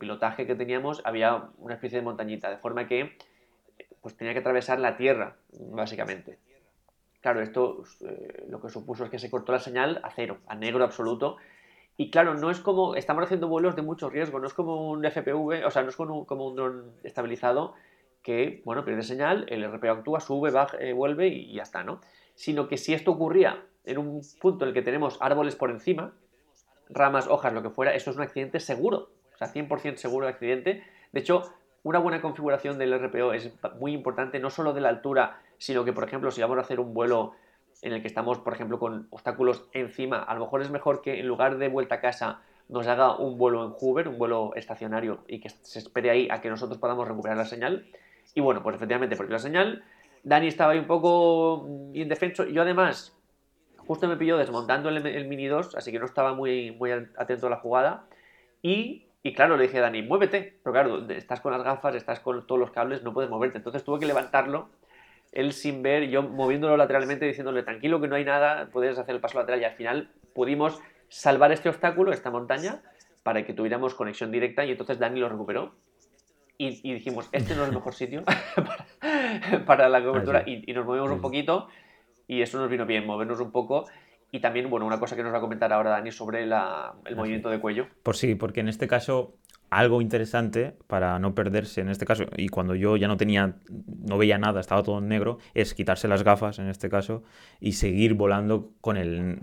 [0.00, 3.16] pilotaje que teníamos, había una especie de montañita, de forma que
[4.00, 6.40] pues tenía que atravesar la tierra, básicamente.
[7.20, 10.56] Claro, esto eh, lo que supuso es que se cortó la señal a cero, a
[10.56, 11.36] negro absoluto.
[11.96, 15.04] Y claro, no es como, estamos haciendo vuelos de mucho riesgo, no es como un
[15.04, 17.74] FPV, o sea, no es como un, como un dron estabilizado
[18.24, 22.00] que, bueno, pierde señal, el RPO actúa, sube, baja, eh, vuelve y ya está, ¿no?
[22.34, 26.12] Sino que si esto ocurría en un punto en el que tenemos árboles por encima,
[26.88, 29.10] ramas, hojas, lo que fuera, eso es un accidente seguro.
[29.34, 30.84] O sea, 100% seguro de accidente.
[31.12, 31.42] De hecho,
[31.82, 35.92] una buena configuración del RPO es muy importante, no solo de la altura, sino que,
[35.92, 37.32] por ejemplo, si vamos a hacer un vuelo
[37.82, 41.20] en el que estamos, por ejemplo, con obstáculos encima, a lo mejor es mejor que
[41.20, 45.24] en lugar de vuelta a casa nos haga un vuelo en Hoover, un vuelo estacionario,
[45.26, 47.86] y que se espere ahí a que nosotros podamos recuperar la señal.
[48.34, 49.82] Y bueno, pues efectivamente, porque la señal,
[50.22, 52.44] Dani estaba ahí un poco indefenso.
[52.44, 53.18] Yo además,
[53.90, 57.50] Justo me pilló desmontando el, Mini 2, así que no estaba muy, muy atento a
[57.50, 58.04] la jugada.
[58.62, 60.60] Y Y claro, le dije a Dani, muévete.
[60.62, 63.58] Pero claro, estás con las gafas, estás con todos los cables, no puedes moverte.
[63.58, 64.68] Entonces tuve que levantarlo,
[65.32, 69.20] él sin ver, yo moviéndolo lateralmente, diciéndole, tranquilo que no hay nada, puedes hacer el
[69.20, 69.60] paso lateral.
[69.60, 72.82] Y al final pudimos salvar este obstáculo, esta montaña,
[73.24, 74.64] para que tuviéramos conexión directa.
[74.64, 75.74] Y entonces Dani lo recuperó.
[76.58, 78.22] Y, dijimos, este no es el mejor sitio
[79.66, 80.44] para, la cobertura.
[80.46, 81.66] Y, nos movimos un poquito.
[82.30, 83.86] Y eso nos vino bien, movernos un poco
[84.30, 87.50] y también, bueno, una cosa que nos va a comentar ahora Dani sobre el movimiento
[87.50, 87.88] de cuello.
[88.04, 89.34] Por sí, porque en este caso
[89.68, 93.56] algo interesante para no perderse en este caso, y cuando yo ya no tenía,
[94.02, 97.22] no veía nada, estaba todo en negro, es quitarse las gafas en este caso
[97.60, 99.38] y seguir volando con el,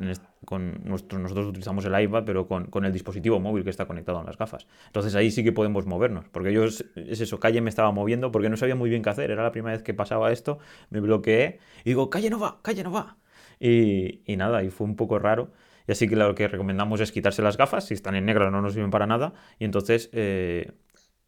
[0.46, 4.20] con nuestro, nosotros utilizamos el iPad, pero con, con, el dispositivo móvil que está conectado
[4.20, 4.68] a las gafas.
[4.88, 8.50] Entonces ahí sí que podemos movernos, porque yo es, eso, Calle me estaba moviendo porque
[8.50, 11.60] no sabía muy bien qué hacer, era la primera vez que pasaba esto, me bloqueé
[11.84, 13.18] y digo, Calle no va, Calle no va.
[13.60, 15.52] Y, y nada, y fue un poco raro.
[15.88, 18.62] Y así que lo que recomendamos es quitarse las gafas, si están en negro no
[18.62, 19.34] nos sirven para nada.
[19.58, 20.74] Y entonces eh,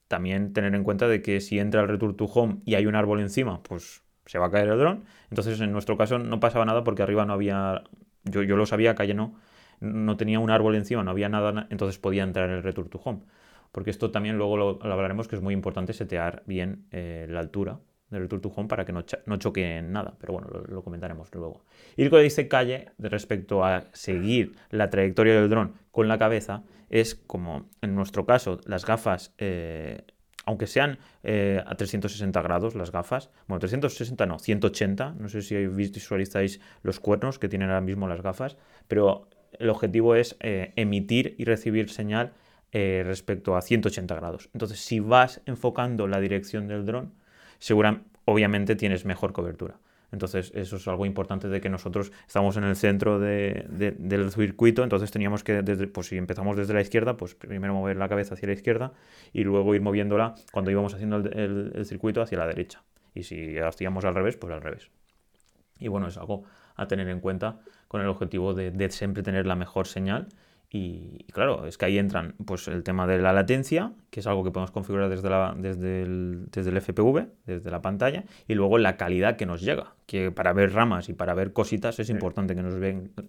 [0.10, 2.96] también tener en cuenta de que si entra el Return to Home y hay un
[2.96, 5.06] árbol encima, pues se va a caer el dron.
[5.30, 7.84] Entonces en nuestro caso no pasaba nada porque arriba no había,
[8.24, 9.36] yo, yo lo sabía, calle no,
[9.80, 13.22] no tenía un árbol encima, no había nada, entonces podía entrar el Return to Home.
[13.72, 17.80] Porque esto también luego lo, hablaremos que es muy importante setear bien eh, la altura
[18.10, 21.30] del Return to Home para que no, no choque en nada, pero bueno, lo, comentaremos
[21.36, 21.64] luego.
[21.96, 27.16] Y lo dice Calle respecto a seguir la trayectoria del dron con la cabeza es
[27.16, 30.04] como en nuestro caso las gafas, eh,
[30.46, 35.56] aunque sean eh, a 360 grados las gafas, bueno, 360 no, 180, no sé si
[35.68, 41.36] visualizáis los cuernos que tienen ahora mismo las gafas, pero el objetivo es eh, emitir
[41.38, 42.34] y recibir señal
[42.72, 44.52] respecto a 180 grados.
[44.54, 47.14] Entonces, si vas enfocando la dirección del dron,
[47.58, 49.80] seguramente, obviamente tienes mejor cobertura.
[50.12, 55.12] Entonces, eso es algo importante de que nosotros estamos en el centro del circuito, entonces
[55.12, 58.48] teníamos que, desde, pues si empezamos desde la izquierda, pues primero mover la cabeza hacia
[58.48, 58.94] la izquierda
[59.34, 62.84] y luego ir moviéndola cuando íbamos haciendo el, circuito hacia la derecha.
[63.14, 64.90] Y si hacíamos al revés, pues al revés.
[65.80, 66.44] Y bueno, es algo
[66.76, 70.28] a tener en cuenta con el objetivo de siempre tener la mejor señal
[70.72, 74.44] y, claro, es que ahí entran pues el tema de la latencia, que es algo
[74.44, 78.78] que podemos configurar desde, la, desde, el, desde el FPV, desde la pantalla, y luego
[78.78, 82.56] la calidad que nos llega, que para ver ramas y para ver cositas es importante
[82.56, 82.76] que nos,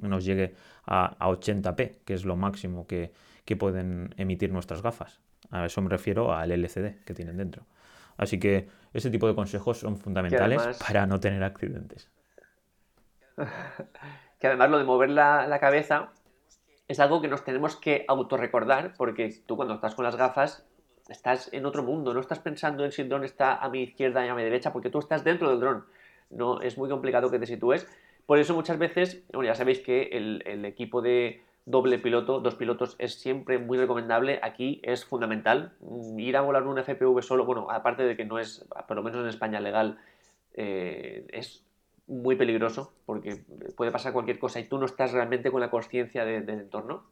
[0.03, 3.11] nos llegue a, 80p, que es lo máximo que,
[3.47, 5.21] que pueden emitir nuestras gafas.
[5.51, 7.65] A eso me refiero al LCD que tienen dentro.
[8.19, 12.11] Así que ese tipo de consejos son fundamentales para no tener accidentes.
[14.39, 16.11] que además lo de mover la, la cabeza
[16.91, 20.67] es algo que nos tenemos que autorrecordar porque tú cuando estás con las gafas
[21.09, 24.27] estás en otro mundo, no estás pensando en si el dron está a mi izquierda
[24.27, 25.85] y a mi derecha porque tú estás dentro del dron.
[26.31, 27.87] No, es muy complicado que te sitúes.
[28.27, 32.97] Por eso muchas veces, bueno, ya sabéis que el, equipo de doble piloto, dos pilotos,
[32.99, 34.41] es siempre muy recomendable.
[34.43, 35.75] Aquí es fundamental.
[35.79, 39.05] Mm, ir a volar un FPV solo, bueno, aparte de que no es, por lo
[39.05, 39.99] menos en España, legal,
[40.55, 41.65] eh, es
[42.11, 43.45] muy peligroso porque
[43.77, 47.05] puede pasar cualquier cosa y tú no estás realmente con la conciencia del entorno,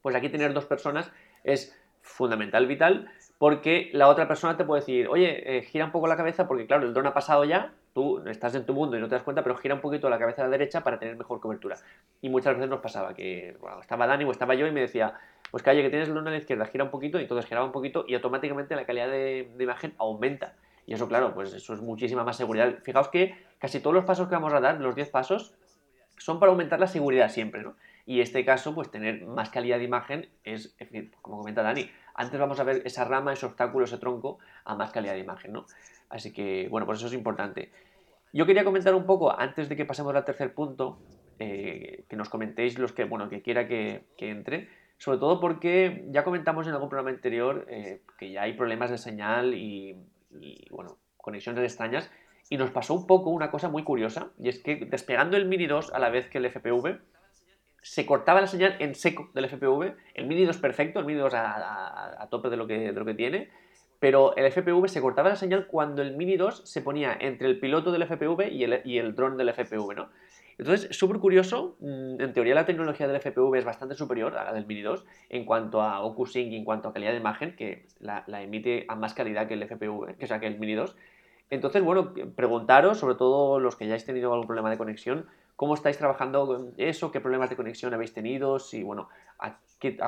[0.00, 1.12] pues aquí tener dos personas
[1.44, 6.08] es fundamental, vital, porque la otra persona te puede decir, oye, eh, gira un poco
[6.08, 9.00] la cabeza porque claro, el dron ha pasado ya, tú estás en tu mundo y
[9.00, 11.16] no te das cuenta, pero gira un poquito la cabeza a la derecha para tener
[11.16, 11.76] mejor cobertura.
[12.22, 15.14] Y muchas veces nos pasaba que estaba Dani o estaba yo y me decía,
[15.50, 17.66] pues calle, que tienes el dron a la izquierda, gira un poquito, y entonces giraba
[17.66, 20.54] un poquito y automáticamente la calidad de imagen aumenta.
[20.88, 22.78] Y eso, claro, pues eso es muchísima más seguridad.
[22.82, 25.54] Fijaos que casi todos los pasos que vamos a dar, los 10 pasos,
[26.16, 27.76] son para aumentar la seguridad siempre, ¿no?
[28.06, 30.74] Y en este caso, pues tener más calidad de imagen es,
[31.20, 34.90] como comenta Dani, antes vamos a ver esa rama, ese obstáculo, ese tronco a más
[34.90, 35.66] calidad de imagen, ¿no?
[36.08, 37.70] Así que, bueno, pues eso es importante.
[38.32, 41.00] Yo quería comentar un poco, antes de que pasemos al tercer punto,
[41.38, 46.24] eh, que nos comentéis los que, bueno, que quiera que, entre, sobre todo porque ya
[46.24, 49.94] comentamos en algún programa anterior eh, que ya hay problemas de señal y
[50.30, 52.10] y bueno, conexiones extrañas.
[52.50, 55.66] Y nos pasó un poco una cosa muy curiosa, y es que despegando el Mini
[55.66, 56.98] 2 a la vez que el FPV,
[57.82, 59.94] se cortaba la señal en seco del FPV.
[60.14, 63.14] El Mini 2 perfecto, el Mini 2 a, tope de lo, que, de lo que
[63.14, 63.50] tiene,
[64.00, 67.58] pero el FPV se cortaba la señal cuando el Mini 2 se ponía entre el
[67.58, 70.10] piloto del FPV y el, y el dron del FPV, ¿no?
[70.58, 74.52] Entonces, súper curioso, mm, en teoría la tecnología del FPV es bastante superior a la
[74.52, 77.86] del Mini 2 en cuanto a OcuSync y en cuanto a calidad de imagen, que
[78.00, 80.96] la, emite a más calidad que el FPV, que sea que el Mini 2.
[81.50, 85.74] Entonces, bueno, preguntaros, sobre todo los que ya hayáis tenido algún problema de conexión, cómo
[85.74, 89.60] estáis trabajando con eso, qué problemas de conexión habéis tenido, si, bueno, a,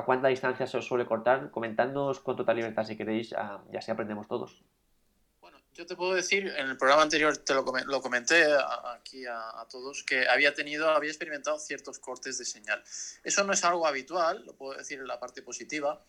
[0.05, 4.27] cuánta distancia se os suele cortar, comentándonos con total libertad si queréis, ya así aprendemos
[4.27, 4.63] todos.
[5.73, 7.63] Yo te puedo decir, en el programa anterior te lo,
[8.01, 8.45] comenté
[8.93, 12.83] aquí a, todos, que había tenido, había experimentado ciertos cortes de señal.
[13.23, 16.03] Eso no es algo habitual, lo puedo decir en la parte positiva.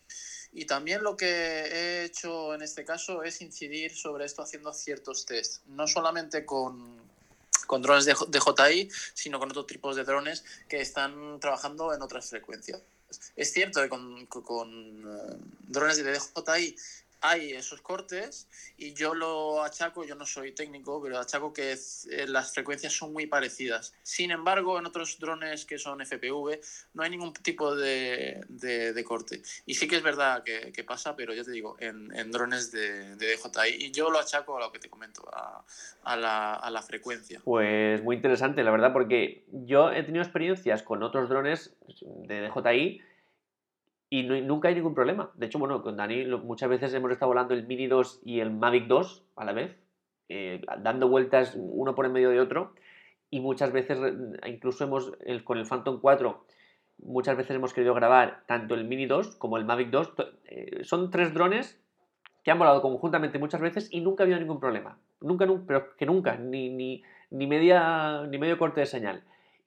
[0.51, 5.25] Y también lo que he hecho en este caso es incidir sobre esto haciendo ciertos
[5.25, 7.01] tests, no solamente con,
[7.65, 12.29] con drones de, DJI, sino con otros tipos de drones que están trabajando en otras
[12.29, 12.81] frecuencias.
[13.35, 16.75] Es cierto que con, con eh, drones de DJI
[17.23, 22.27] hay esos cortes y yo lo achaco, yo no soy técnico, pero achaco que eh,
[22.27, 23.95] las frecuencias son muy parecidas.
[24.03, 26.59] Sin embargo, en otros drones que son FPV
[26.93, 29.41] no hay ningún tipo de, de, corte.
[29.65, 32.73] Y sí que es verdad que, que pasa, pero ya te digo, en, en drones
[32.73, 33.85] de, de, DJI.
[33.85, 35.63] Y yo lo achaco a lo que te comento, a,
[36.03, 37.39] a, la, a la frecuencia.
[37.45, 43.01] Pues muy interesante, la verdad, porque yo he tenido experiencias con otros drones de DJI
[44.13, 45.31] y nunca hay ningún problema.
[45.33, 48.51] De hecho, bueno, con Dani muchas veces hemos estado volando el Mini 2 y el
[48.51, 49.75] Mavic 2 a la vez,
[50.29, 52.75] eh, dando vueltas uno por en medio de otro,
[53.31, 53.97] y muchas veces,
[54.45, 56.45] incluso hemos, con el Phantom 4,
[56.99, 60.13] muchas veces hemos querido grabar tanto el Mini 2 como el Mavic 2.
[60.45, 61.81] Eh, son tres drones
[62.43, 64.99] que han volado conjuntamente muchas veces y nunca ha habido ningún problema.
[65.21, 69.23] Nunca, nunca pero que nunca, ni, ni, ni, media, ni medio corte de señal.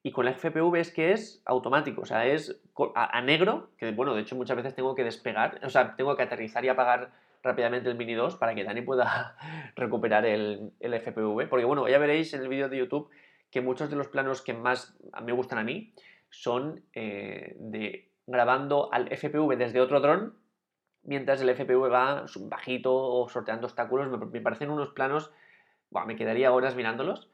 [0.07, 2.61] Y con la FPV es que es automático, o sea, es
[2.95, 6.23] a, negro, que bueno, de hecho muchas veces tengo que despegar, o sea, tengo que
[6.23, 7.11] aterrizar y apagar
[7.43, 9.37] rápidamente el Mini 2 para que Dani pueda
[9.75, 11.49] recuperar el, el FPV.
[11.49, 13.11] Porque bueno, ya veréis en el vídeo de YouTube
[13.51, 15.93] que muchos de los planos que más me gustan a mí
[16.31, 20.35] son eh, de grabando al FPV desde otro dron
[21.03, 24.09] mientras el FPV va bajito o sorteando obstáculos.
[24.09, 25.33] Me, parecen unos planos,
[26.07, 27.29] me quedaría horas mirándolos.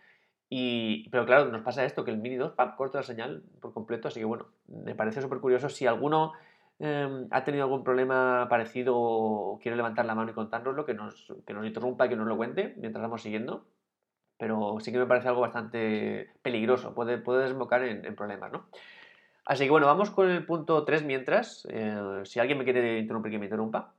[0.55, 4.09] Y, pero claro, nos pasa esto, que el Mini 2 corta la señal por completo,
[4.09, 5.71] así que bueno, me parece súper curioso.
[5.71, 6.35] Si alguno
[6.79, 11.33] em, ha tenido algún problema parecido o quiere levantar la mano y contárnoslo, que nos,
[11.47, 13.65] que nos interrumpa, que nos lo cuente mientras vamos siguiendo.
[14.37, 18.67] Pero sí que me parece algo bastante peligroso, puede, puede desembocar en, problemas, ¿no?
[19.47, 23.33] Así que bueno, vamos con el punto 3 mientras, eh, si alguien me quiere interrumpir,
[23.33, 23.95] que me interrumpa,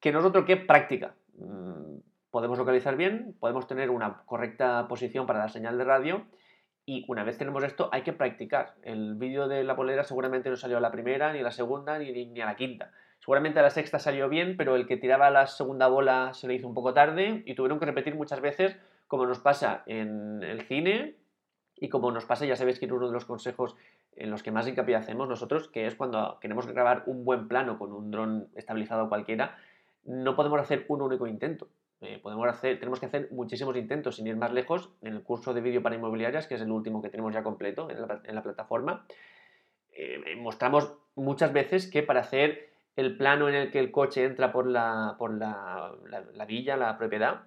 [0.00, 1.12] que no es otro que práctica.
[1.34, 1.98] Mm,
[2.30, 6.26] podemos localizar bien, podemos tener una correcta posición para la señal de radio
[6.86, 8.74] y una vez tenemos esto hay que practicar.
[8.82, 11.98] El vídeo de la polera seguramente no salió a la primera, ni a la segunda,
[11.98, 12.92] ni, ni a la quinta.
[13.20, 16.54] Seguramente a la sexta salió bien, pero el que tiraba la segunda bola se le
[16.54, 18.76] hizo un poco tarde y tuvieron que repetir muchas veces,
[19.08, 21.16] como nos pasa en el cine
[21.76, 23.76] y como nos pasa, ya sabéis que es uno de los consejos
[24.16, 27.78] en los que más hincapié hacemos nosotros, que es cuando queremos grabar un buen plano
[27.78, 29.56] con un dron estabilizado cualquiera,
[30.04, 31.68] no podemos hacer un único intento.
[32.02, 35.52] Eh, podemos hacer, tenemos que hacer muchísimos intentos sin ir más lejos en el curso
[35.52, 39.04] de vídeo para inmobiliarias, que es el último que tenemos ya completo en la, plataforma.
[39.92, 44.50] Eh, mostramos muchas veces que para hacer el plano en el que el coche entra
[44.50, 45.92] por la, por la,
[46.48, 47.42] villa, la propiedad,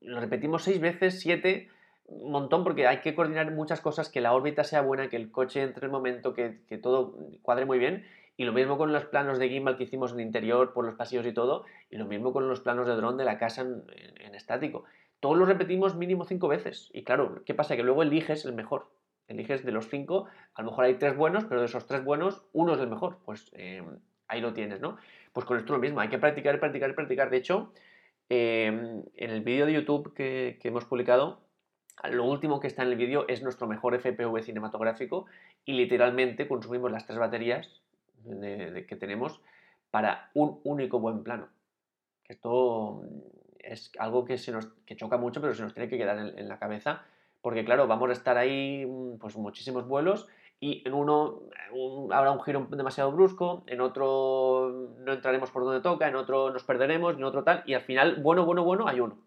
[0.00, 1.68] lo repetimos seis veces, siete,
[2.06, 5.30] un montón, porque hay que coordinar muchas cosas, que la órbita sea buena, que el
[5.30, 8.92] coche entre en el momento, que, que todo cuadre muy bien y lo mismo con
[8.92, 12.04] los planos de gimbal que hicimos en interior, por los pasillos y todo, y lo
[12.04, 14.84] mismo con los planos de dron de la casa en, estático.
[15.20, 16.90] Todos los repetimos mínimo cinco veces.
[16.92, 17.76] Y claro, ¿qué pasa?
[17.76, 18.88] Que luego eliges el mejor.
[19.28, 22.42] Eliges de los cinco, a lo mejor hay tres buenos, pero de esos tres buenos,
[22.52, 23.18] uno es el mejor.
[23.24, 23.82] Pues eh,
[24.28, 24.98] ahí lo tienes, ¿no?
[25.32, 27.30] Pues con esto lo mismo, hay que practicar, practicar, practicar.
[27.30, 27.72] De hecho,
[28.28, 31.40] eh, en el vídeo de YouTube que, que hemos publicado,
[32.04, 35.24] lo último que está en el vídeo es nuestro mejor FPV cinematográfico
[35.64, 37.82] y literalmente consumimos las tres baterías
[38.26, 39.40] de, que tenemos
[39.90, 41.48] para un único buen plano.
[42.24, 43.02] Esto
[43.58, 46.48] es algo que, se nos, que choca mucho, pero se nos tiene que quedar en,
[46.48, 47.02] la cabeza,
[47.40, 51.42] porque claro, vamos a estar ahí mm, pues muchísimos vuelos y en uno
[52.10, 56.64] habrá un giro demasiado brusco, en otro no entraremos por donde toca, en otro nos
[56.64, 59.18] perderemos, en otro tal, y al final, bueno, bueno, bueno, hay uno.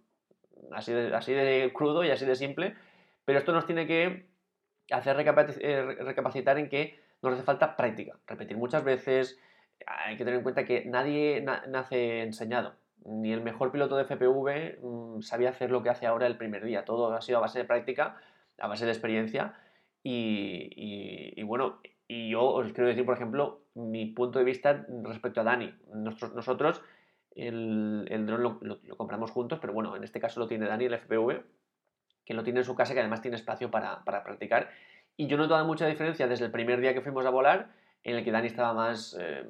[0.72, 2.76] Así de, así de crudo y así de simple,
[3.26, 4.28] pero esto nos tiene que
[4.92, 9.40] hacer eh, recapacitar en que nos hace falta práctica, repetir muchas veces.
[9.86, 12.76] Hay que tener en cuenta que nadie nace enseñado.
[13.06, 16.64] Ni el mejor piloto de FPV mm, sabía hacer lo que hace ahora el primer
[16.64, 16.86] día.
[16.86, 18.18] Todo ha sido a base de práctica,
[18.58, 19.56] a base de experiencia.
[20.04, 25.44] Y, bueno, y yo os quiero decir, por ejemplo, mi punto de vista respecto a
[25.44, 25.74] Dani.
[25.94, 26.82] Nosotros,
[27.36, 30.94] el, el dron lo, compramos juntos, pero bueno, en este caso lo tiene Dani, el
[30.94, 31.44] FPV,
[32.26, 34.70] que lo tiene en su casa, que además tiene espacio para, para practicar.
[35.20, 37.68] Y yo no notaba mucha diferencia desde el primer día que fuimos a volar,
[38.06, 39.46] en el que Dani estaba más, eh,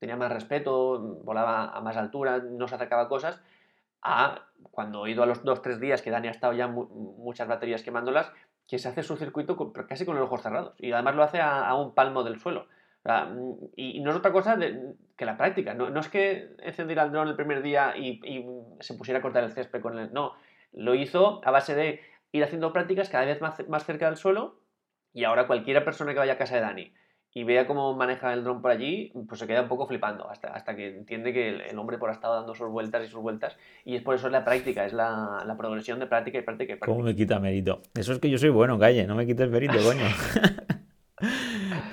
[0.00, 3.40] tenía más respeto, volaba a más altura, no se acercaba a cosas,
[4.02, 7.46] a cuando he ido a los dos, tres días que Dani ha estado ya muchas
[7.46, 8.32] baterías quemándolas,
[8.66, 10.74] que se hace su circuito casi con los ojos cerrados.
[10.78, 12.66] Y además lo hace a, un palmo del suelo.
[13.76, 14.58] y, no es otra cosa
[15.16, 15.74] que la práctica.
[15.74, 18.20] No, es que encendiera el dron el primer día y,
[18.80, 20.12] se pusiera a cortar el césped con el...
[20.12, 20.32] No,
[20.72, 22.00] Lo hizo a base de
[22.32, 24.63] ir haciendo prácticas cada vez más, más cerca del suelo
[25.14, 26.92] y ahora cualquiera persona que vaya a casa de Dani
[27.36, 30.48] y vea cómo maneja el dron por allí, pues se queda un poco flipando, hasta,
[30.48, 33.56] hasta que entiende que el, hombre por ha estado dando sus vueltas y sus vueltas,
[33.84, 36.74] y es por eso es la práctica, es la, la progresión de práctica y práctica
[36.74, 36.92] y práctica.
[36.92, 37.82] ¿Cómo me quita mérito?
[37.94, 40.04] Eso es que yo soy bueno, calle, no me quites mérito, coño.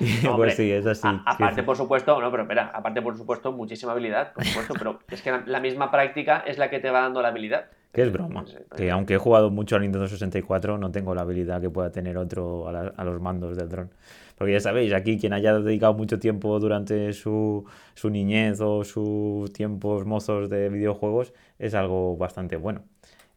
[0.35, 1.07] pues sí, es así.
[1.25, 5.21] aparte, por supuesto, no, pero espera, aparte, por supuesto, muchísima habilidad, por supuesto, pero es
[5.21, 7.65] que la, misma práctica es la que te va dando la habilidad.
[7.91, 8.45] Que es broma.
[8.75, 12.17] Que aunque he jugado mucho al Nintendo 64, no tengo la habilidad que pueda tener
[12.17, 13.89] otro a, a los mandos del dron.
[14.41, 19.53] Porque ya sabéis, aquí quien haya dedicado mucho tiempo durante su, su niñez o sus
[19.53, 22.81] tiempos mozos de videojuegos es algo bastante bueno.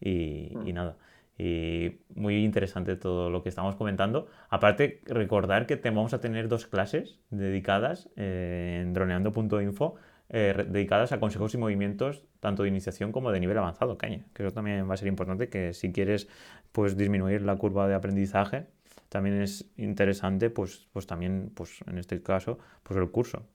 [0.00, 0.74] Y, y, mm.
[0.74, 0.96] nada.
[1.36, 4.28] Y muy interesante todo lo que estamos comentando.
[4.48, 9.96] Aparte, recordar que vamos a tener dos clases dedicadas eh, en droneando.info
[10.36, 14.26] eh, dedicadas a consejos y movimientos tanto de iniciación como de nivel avanzado, caña.
[14.34, 16.28] Que eso también va a ser importante, que si quieres
[16.72, 18.66] pues disminuir la curva de aprendizaje,
[19.08, 23.46] también es interesante, pues, pues también, pues en este caso, pues el curso.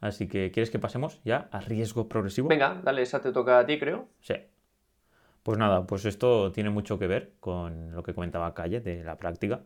[0.00, 2.48] Así que, ¿quieres que pasemos ya a riesgo progresivo?
[2.48, 4.08] Venga, dale, esa te toca a ti, creo.
[4.20, 4.34] Sí.
[5.42, 9.18] Pues nada, pues esto tiene mucho que ver con lo que comentaba Calle de la
[9.18, 9.60] práctica,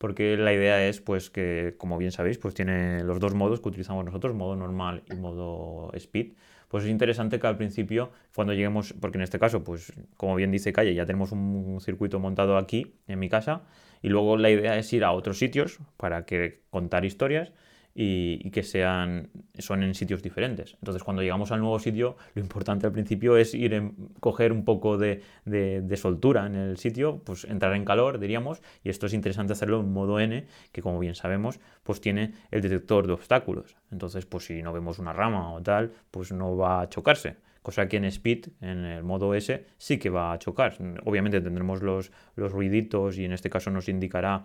[0.00, 3.68] porque la idea es, pues, que, como bien sabéis, pues tiene los dos modos que
[3.68, 6.32] utilizamos nosotros, modo normal y modo speed.
[6.68, 10.50] Pues es interesante que al principio, cuando lleguemos, porque en este caso, pues, como bien
[10.52, 13.64] dice Calle, ya tenemos un circuito montado aquí en mi casa,
[14.00, 17.52] y luego la idea es ir a otros sitios para que contar historias
[17.94, 20.74] y, que sean son en sitios diferentes.
[20.74, 24.64] Entonces, cuando llegamos al nuevo sitio, lo importante al principio es ir en, coger un
[24.64, 29.12] poco de, de, soltura en el sitio, pues entrar en calor, diríamos, y esto es
[29.12, 33.76] interesante hacerlo en modo N, que como bien sabemos, pues tiene el detector de obstáculos.
[33.90, 37.88] Entonces, pues si no vemos una rama o tal, pues no va a chocarse cosa
[37.88, 40.76] que en Speed, en el modo S, sí que va a chocar.
[41.04, 44.42] Obviamente tendremos los, los ruiditos y en este caso nos indicará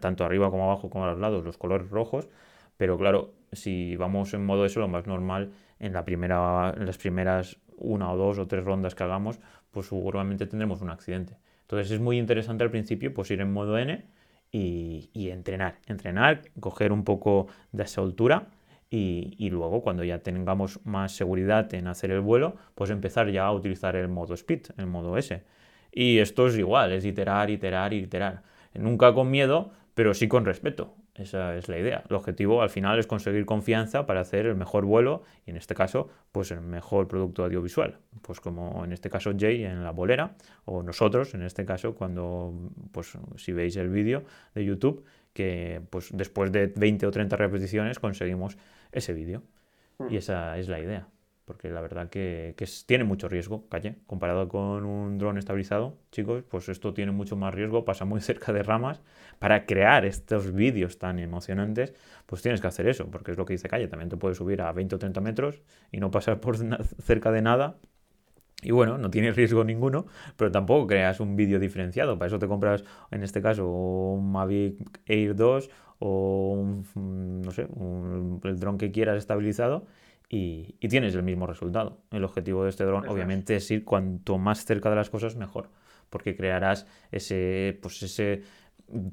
[0.00, 2.28] tanto arriba como abajo como a los lados los colores rojos,
[2.76, 6.98] pero claro, si vamos en modo S, lo más normal en, la primera, en las
[6.98, 9.38] primeras una o dos o tres rondas que hagamos,
[9.70, 11.36] pues seguramente tendremos un accidente.
[11.62, 14.04] Entonces es muy interesante al principio pues ir en modo N
[14.52, 18.46] y, entrenar, entrenar, coger un poco de soltura
[18.88, 23.52] y, luego cuando ya tengamos más seguridad en hacer el vuelo, pues empezar ya a
[23.52, 25.42] utilizar el modo speed, el modo S.
[25.92, 28.42] Y esto es igual, es iterar, iterar, iterar.
[28.74, 30.94] Nunca con miedo, pero sí con respeto.
[31.18, 32.04] Esa es la idea.
[32.08, 35.74] El objetivo al final es conseguir confianza para hacer el mejor vuelo y en este
[35.74, 37.98] caso, pues el mejor producto audiovisual.
[38.22, 42.52] Pues como en este caso Jay en la bolera o nosotros en este caso cuando,
[42.92, 47.98] pues si veis el vídeo de YouTube, que pues después de 20 o 30 repeticiones
[47.98, 48.58] conseguimos
[48.92, 49.42] ese vídeo.
[49.98, 50.12] Hmm.
[50.12, 51.08] Y esa es la idea.
[51.46, 52.54] Porque la verdad que,
[52.86, 53.96] tiene mucho riesgo, calle.
[54.06, 58.52] Comparado con un dron estabilizado, chicos, pues esto tiene mucho más riesgo, pasa muy cerca
[58.52, 59.00] de ramas.
[59.38, 61.94] Para crear estos vídeos tan emocionantes,
[62.26, 63.88] pues tienes que hacer eso, porque es lo que dice calle.
[63.88, 66.56] También te puedes subir a 20 o 30 metros y no pasar por
[67.00, 67.78] cerca de nada
[68.62, 72.18] y bueno, no tiene riesgo ninguno, pero tampoco creas un vídeo diferenciado.
[72.18, 77.68] Para eso te compras, en este caso, un Mavic Air 2 o un, no sé,
[78.44, 79.86] el dron que quieras estabilizado
[80.28, 82.00] y, tienes el mismo resultado.
[82.10, 85.70] El objetivo de este dron, obviamente, es ir cuanto más cerca de las cosas, mejor,
[86.10, 88.42] porque crearás ese, pues ese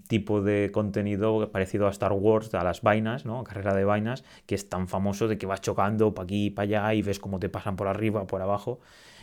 [0.08, 3.44] tipo de contenido parecido a Star Wars, a las vainas, ¿no?
[3.44, 6.64] Carrera de vainas, que es tan famoso de que vas chocando para aquí y para
[6.64, 8.80] allá y ves cómo te pasan por arriba, por abajo.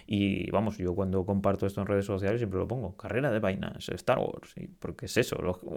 [0.06, 3.88] Y vamos, yo cuando comparto esto en redes sociales siempre lo pongo, carrera de vainas,
[3.88, 5.36] Star Wars, porque es eso.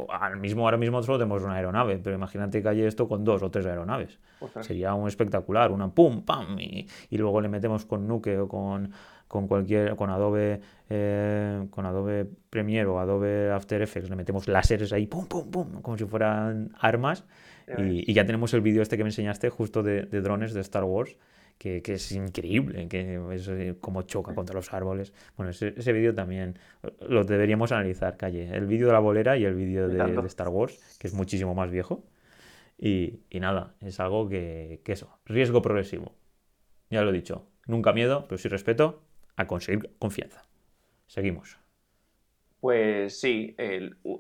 [0.10, 3.44] al mismo, ahora mismo solo tenemos una aeronave, pero imagínate que hay esto con dos
[3.44, 4.20] o tres aeronaves.
[4.62, 8.92] Sería un espectacular, una pum, pam, y, luego le metemos con Nuke o con,
[9.28, 14.92] con cualquier, con Adobe, eh, con Adobe Premiere o Adobe After Effects, le metemos láseres
[14.94, 17.26] ahí, pum, pum, pum, como si fueran armas.
[17.78, 20.84] Y, ya tenemos el vídeo este que me enseñaste justo de, de drones de Star
[20.84, 21.16] Wars
[21.58, 25.14] que, es increíble, que es eh, como choca contra los árboles.
[25.38, 26.60] Bueno, ese, ese vídeo también
[27.08, 28.50] lo deberíamos analizar, Calle.
[28.54, 31.72] El vídeo de la bolera y el vídeo de, Star Wars, que es muchísimo más
[31.72, 32.04] viejo.
[32.78, 36.12] Y, y nada, es algo que, que, eso, riesgo progresivo.
[36.90, 39.02] Ya lo he dicho, nunca miedo, pero sí respeto
[39.36, 40.44] a conseguir confianza.
[41.08, 41.58] Seguimos.
[42.60, 43.56] Pues sí,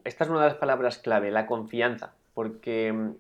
[0.04, 3.12] esta es una de las palabras clave, la confianza, porque mm,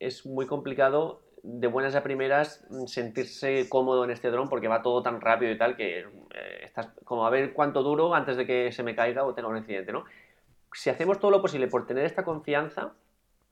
[0.00, 4.82] es muy complicado de buenas a primeras mm, sentirse cómodo en este dron porque va
[4.82, 6.06] todo tan rápido y tal que eh,
[6.62, 9.56] estás como a ver cuánto duro antes de que se me caiga o tenga un
[9.56, 10.04] accidente, ¿no?
[10.72, 12.94] Si hacemos todo lo posible por tener esta confianza,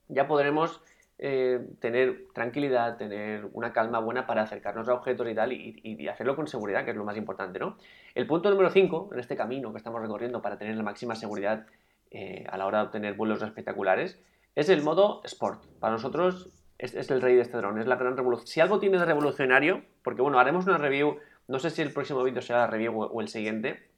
[0.08, 0.80] ya podremos
[1.18, 6.34] eh, tener tranquilidad, tener una calma buena para acercarnos a objetos y tal, y, hacerlo
[6.34, 7.76] con seguridad, que es lo más importante, ¿no?
[8.14, 11.66] El punto número 5, en este camino que estamos recorriendo para tener la máxima seguridad
[12.10, 14.18] eh, a la hora de obtener vuelos espectaculares,
[14.56, 15.64] es el modo Sport.
[15.78, 16.48] Para nosotros
[16.82, 18.46] es, es, el rey de este dron, es la gran revolución.
[18.46, 21.16] Si algo tiene de revolucionario, porque bueno, haremos una review,
[21.46, 23.88] no sé si el próximo vídeo será la review o, el siguiente,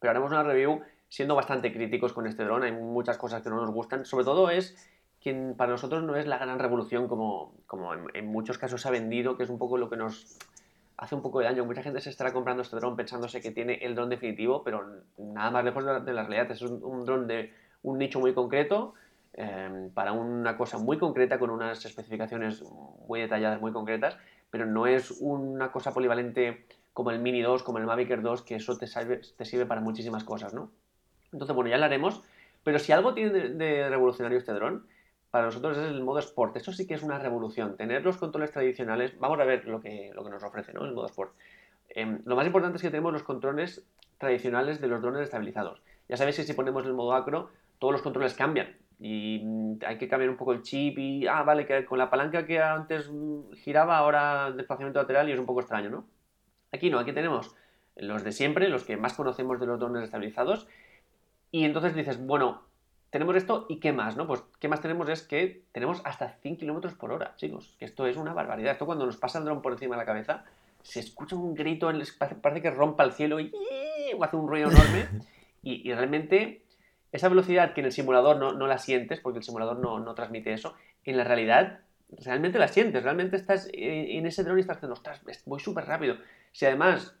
[0.00, 0.80] pero haremos una review
[1.10, 4.48] siendo bastante críticos con este dron, hay muchas cosas que no nos gustan, sobre todo
[4.48, 4.74] es
[5.22, 8.90] quien para nosotros no es la gran revolución como, como en, muchos casos se ha
[8.90, 10.38] vendido, que es un poco lo que nos
[10.96, 11.66] hace un poco de daño.
[11.66, 14.84] Mucha gente se estará comprando este dron pensándose que tiene el dron definitivo, pero
[15.18, 16.50] nada más lejos de la, realidad.
[16.50, 17.52] Es un, dron de
[17.82, 18.94] un nicho muy concreto,
[19.34, 22.62] em, para una cosa muy concreta, con unas especificaciones
[23.08, 24.16] muy detalladas, muy concretas,
[24.50, 28.42] pero no es una cosa polivalente como el Mini 2, como el Mavic Air 2,
[28.42, 30.70] que eso te, te sirve para muchísimas cosas, ¿no?
[31.32, 32.22] Entonces, bueno, ya lo haremos.
[32.62, 34.86] Pero si algo tiene de revolucionario este dron,
[35.30, 36.56] para nosotros es el modo Sport.
[36.56, 37.76] Eso sí que es una revolución.
[37.76, 40.84] Tener los controles tradicionales, vamos a ver lo que, lo que nos ofrece ¿no?
[40.84, 41.32] el modo Sport.
[41.88, 43.82] Em, lo más importante es que tenemos los controles
[44.18, 45.82] tradicionales de los drones estabilizados.
[46.08, 48.76] Ya sabéis que si ponemos el modo acro, todos los controles cambian.
[49.04, 52.08] Y mm, hay que cambiar un poco el chip y, ah, vale, que con la
[52.08, 56.06] palanca que antes mm, giraba, ahora desplazamiento lateral y es un poco extraño, ¿no?
[56.70, 57.54] Aquí no, aquí tenemos
[57.96, 60.68] los de siempre, los que más conocemos de los drones estabilizados.
[61.50, 62.62] Y entonces dices, bueno,
[63.10, 64.26] tenemos esto y qué más, ¿no?
[64.26, 67.74] Pues qué más tenemos es que tenemos hasta 100 kilómetros por hora, chicos.
[67.78, 68.72] Que esto es una barbaridad.
[68.72, 70.44] Esto cuando nos pasa el dron por encima de la cabeza,
[70.82, 72.08] se escucha un grito, en el,
[72.40, 73.52] parece que rompa el cielo y
[74.20, 75.08] hace un ruido enorme.
[75.64, 76.61] Y, realmente
[77.12, 80.14] esa velocidad que en el simulador no, no la sientes, porque el simulador no, no,
[80.14, 83.02] transmite eso, en la realidad realmente la sientes.
[83.02, 86.16] Realmente estás en ese dron y estás diciendo, ostras, voy súper rápido.
[86.52, 87.14] Si además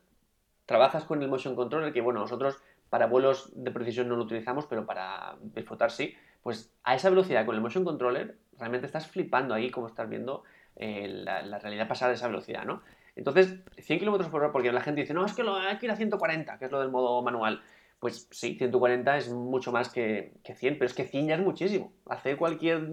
[0.66, 4.66] trabajas con el motion controller, que bueno, nosotros para vuelos de precisión no lo utilizamos,
[4.66, 9.54] pero para disfrutar sí, pues a esa velocidad con el motion controller realmente estás flipando
[9.54, 10.44] ahí como estás viendo
[10.76, 12.82] eh, la, realidad pasada de esa velocidad, ¿no?
[13.14, 15.86] Entonces, 100 km por hora, porque la gente dice, no, es que lo, hay que
[15.86, 17.62] ir a 140, que es lo del modo manual.
[18.02, 21.40] Pues sí, 140 es mucho más que, que 100, pero es que 100 ya es
[21.40, 21.92] muchísimo.
[22.06, 22.84] Hacer cualquier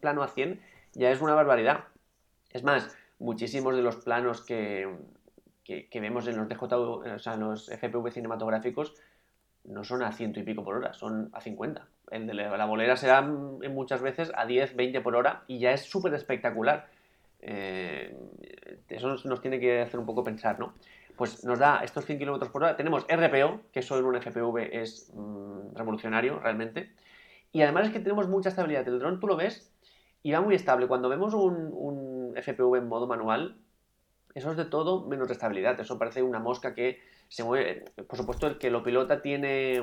[0.00, 0.58] plano a 100
[0.94, 1.84] ya es una barbaridad.
[2.48, 4.88] Es más, muchísimos de los planos que,
[5.62, 8.94] que, vemos en los DJ, o sea, en los FPV cinematográficos,
[9.64, 11.86] no son a ciento y pico por hora, son a 50.
[12.10, 15.82] El de la bolera será muchas veces a 10, 20 por hora y ya es
[15.82, 16.88] súper espectacular.
[17.42, 18.16] Eh,
[18.88, 20.72] eso nos, tiene que hacer un poco pensar, ¿no?
[21.16, 22.76] Pues nos da estos 100 km por hora.
[22.76, 26.92] Tenemos RPO, que eso en un FPV es mm, revolucionario realmente.
[27.52, 28.86] Y además es que tenemos mucha estabilidad.
[28.88, 29.70] El dron tú lo ves
[30.22, 30.86] y va muy estable.
[30.86, 33.56] Cuando vemos un, un FPV en modo manual,
[34.34, 35.78] eso es de todo menos estabilidad.
[35.80, 37.84] Eso parece una mosca que se mueve.
[38.08, 39.82] Por supuesto, el que lo pilota tiene,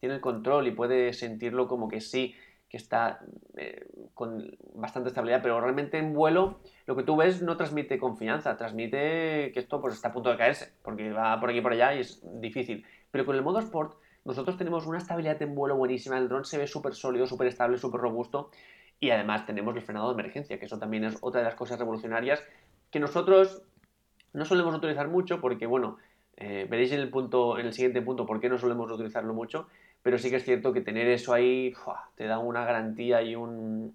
[0.00, 2.34] tiene el control y puede sentirlo como que sí,
[2.68, 3.20] que está
[3.56, 8.56] eh, con bastante estabilidad, pero realmente en vuelo lo que tú ves no transmite confianza,
[8.56, 11.72] transmite que esto pues, está a punto de caerse, porque va por aquí y por
[11.72, 12.84] allá y es difícil.
[13.10, 16.58] Pero con el modo Sport nosotros tenemos una estabilidad en vuelo buenísima, el dron se
[16.58, 18.50] ve súper sólido, súper estable, súper robusto
[18.98, 21.78] y además tenemos el frenado de emergencia, que eso también es otra de las cosas
[21.78, 22.42] revolucionarias
[22.90, 23.62] que nosotros
[24.32, 25.98] no solemos utilizar mucho porque, bueno,
[26.36, 29.68] eh, veréis en el, punto, en el siguiente punto por qué no solemos utilizarlo mucho,
[30.06, 31.74] pero sí que es cierto que tener eso ahí
[32.14, 33.92] te da una garantía y un...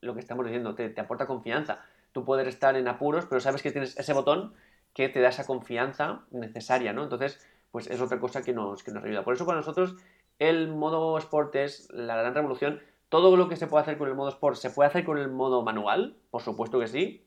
[0.00, 1.78] lo que estamos diciendo, te, aporta confianza.
[2.10, 4.54] Tú puedes estar en apuros, pero sabes que tienes ese botón
[4.92, 7.04] que te da esa confianza necesaria, ¿no?
[7.04, 9.22] Entonces, pues es otra cosa que nos, que nos ayuda.
[9.22, 9.94] Por eso para nosotros
[10.40, 12.80] el modo Sport es la gran revolución.
[13.08, 15.28] Todo lo que se puede hacer con el modo Sport se puede hacer con el
[15.28, 17.24] modo manual, por supuesto que sí,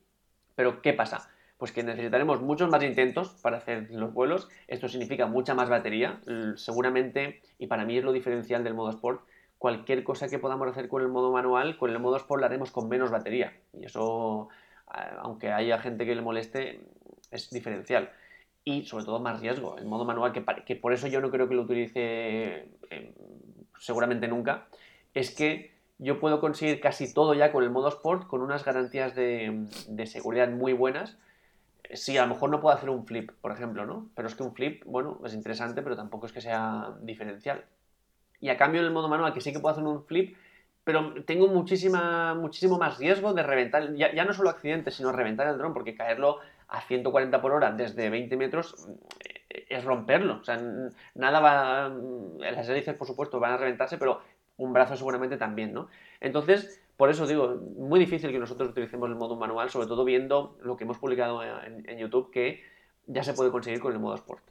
[0.55, 1.29] pero ¿qué pasa?
[1.65, 4.47] Pues que necesitaremos muchos más intentos para hacer los vuelos.
[4.67, 6.21] Esto significa mucha más batería.
[6.57, 9.21] Seguramente, y para mí es lo diferencial del modo Sport,
[9.57, 12.69] cualquier cosa que podamos hacer con el modo manual, con el modo Sport lo haremos
[12.69, 13.51] con menos batería.
[13.73, 14.49] Y eso,
[15.17, 16.81] aunque haya gente que le moleste,
[17.31, 18.11] es diferencial.
[18.63, 19.75] Y sobre todo más riesgo.
[19.79, 23.15] El modo manual, que, que por eso yo no creo que lo utilice eh,
[23.79, 24.67] seguramente nunca,
[25.15, 29.15] es que yo puedo conseguir casi todo ya con el modo Sport con unas garantías
[29.15, 31.17] de, de seguridad muy buenas
[31.93, 34.09] sí, a lo mejor no puedo hacer un flip, por ejemplo, ¿no?
[34.15, 37.65] Pero es que un flip, bueno, es interesante, pero tampoco es que sea diferencial.
[38.39, 40.35] Y a cambio en el modo manual, que sí que puedo hacer un flip,
[40.83, 45.57] pero tengo muchísima, muchísimo más riesgo de reventar, ya, no solo accidentes, sino reventar el
[45.57, 48.87] dron, porque caerlo a 140 por hora desde 20 metros
[49.49, 50.37] eh, es romperlo.
[50.41, 50.61] O sea,
[51.15, 51.89] nada va.
[52.39, 54.21] Las hélices, por supuesto, van a reventarse, pero
[54.57, 55.87] un brazo seguramente también, ¿no?
[56.21, 60.57] Entonces, por eso digo, muy difícil que nosotros utilicemos el modo manual, sobre todo viendo
[60.63, 62.61] lo que hemos publicado en, YouTube, que
[63.07, 64.43] ya se puede conseguir con el modo Sport.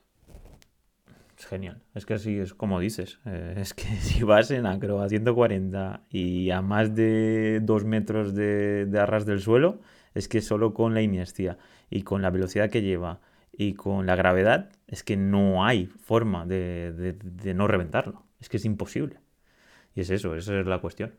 [1.39, 1.83] Es genial.
[1.95, 3.19] Es que así es como dices.
[3.25, 8.35] Eh, es que si vas en acro a 140 y a más de 2 metros
[8.35, 9.81] de, arras del suelo,
[10.15, 11.59] es que solo con la inercia
[11.91, 13.21] y con la velocidad que lleva
[13.53, 17.17] y con la gravedad, es que no hay forma de,
[17.55, 18.25] no reventarlo.
[18.41, 19.21] Es que es imposible.
[19.95, 21.15] Y es eso, esa es la cuestión.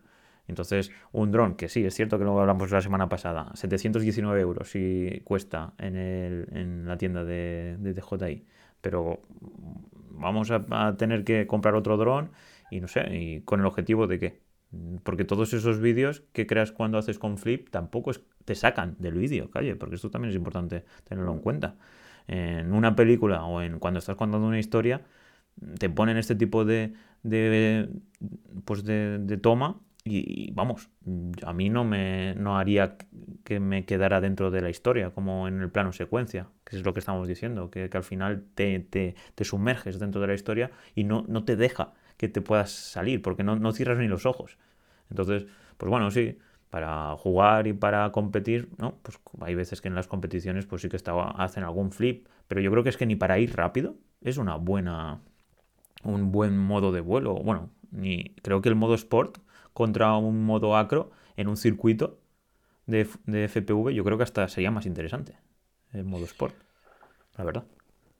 [0.47, 4.69] Entonces, un dron, que sí, es cierto que lo hablamos la semana pasada, 719 euros
[4.69, 8.45] si cuesta en, el, en la tienda de, de DJI,
[8.81, 9.21] pero
[10.11, 12.31] vamos a, tener que comprar otro dron
[12.69, 14.39] y no sé, y con el objetivo de qué.
[15.03, 18.11] Porque todos esos vídeos que creas cuando haces con Flip tampoco
[18.43, 21.75] te sacan del vídeo, calle, porque esto también es importante tenerlo en cuenta.
[22.27, 25.01] En una película o en cuando estás contando una historia,
[25.79, 26.93] te ponen este tipo de,
[27.23, 27.89] de
[28.65, 30.89] pues de toma y, vamos,
[31.43, 32.95] a mí no me no haría
[33.43, 36.93] que me quedara dentro de la historia, como en el plano secuencia, que es lo
[36.93, 41.25] que estamos diciendo, que, al final te, te, sumerges dentro de la historia y no,
[41.27, 44.59] no te deja que te puedas salir, porque no, no cierras ni los ojos.
[45.09, 45.47] Entonces,
[45.77, 46.37] pues bueno, sí,
[46.69, 48.99] para jugar y para competir, ¿no?
[49.01, 52.61] Pues hay veces que en las competiciones pues sí que estaba, hacen algún flip, pero
[52.61, 55.21] yo creo que es que ni para ir rápido es una buena
[56.03, 59.39] un buen modo de vuelo, bueno, ni creo que el modo sport
[59.75, 62.17] contra un modo acro en un circuito
[62.85, 65.37] de, de FPV, yo creo que hasta sería más interesante
[65.91, 66.55] el modo sport,
[67.37, 67.63] la verdad.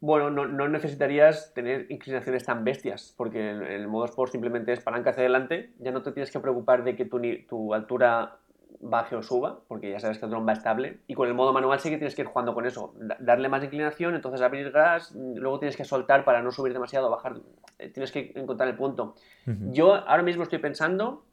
[0.01, 5.12] Bueno, no, necesitarías tener inclinaciones tan bestias, porque el, el, modo sport simplemente es palanca
[5.12, 8.38] hacia adelante, ya no te tienes que preocupar de que tu, tu altura
[8.82, 10.99] baje o suba, porque ya sabes que el dron va estable.
[11.08, 12.93] Y con el modo manual sí que tienes que ir jugando con eso.
[13.20, 17.38] darle más inclinación, entonces abrir gas, luego tienes que soltar para no subir demasiado, bajar.
[17.80, 19.16] Eh, tienes que encontrar el punto.
[19.45, 21.24] Yo ahora mismo estoy pensando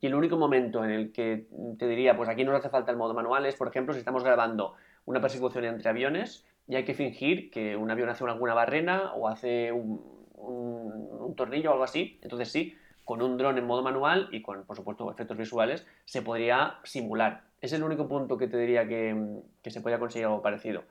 [0.00, 1.46] que el único momento en el que
[1.78, 4.24] te diría, pues aquí no hace falta el modo manual es, por ejemplo, si estamos
[4.24, 4.74] grabando
[5.04, 9.28] una persecución entre aviones y hay que fingir que un avión hace alguna barrena o
[9.28, 12.18] hace un, tornillo o algo así.
[12.22, 16.22] Entonces sí, con un dron en modo manual y con, por supuesto, efectos visuales, se
[16.22, 17.42] podría simular.
[17.60, 20.82] Es el único punto que te diría que, se podría conseguir algo parecido.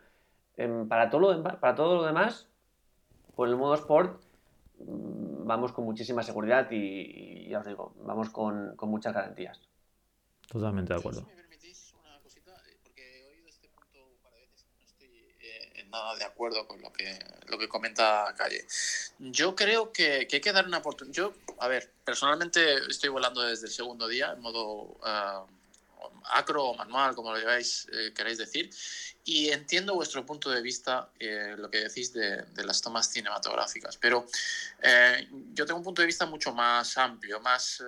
[0.55, 2.47] Em, para, todo lo para todo lo demás,
[3.35, 4.21] con el modo Sport
[4.79, 9.59] vamos con muchísima seguridad y, ya os digo, vamos con, muchas garantías.
[10.47, 11.25] Totalmente de acuerdo.
[15.89, 17.17] nada de acuerdo con lo que,
[17.47, 18.63] lo que comenta Calle.
[19.17, 21.15] Yo creo que, que hay que dar una oportunidad.
[21.15, 25.47] Yo, a ver, personalmente estoy volando desde el segundo día en modo uh,
[26.31, 28.69] acro o manual, como lo lleváis, eh, queréis decir,
[29.23, 34.25] y entiendo vuestro punto de vista, eh, lo que decís de, las tomas cinematográficas, pero
[34.81, 37.83] eh, yo tengo un punto de vista mucho más amplio, más,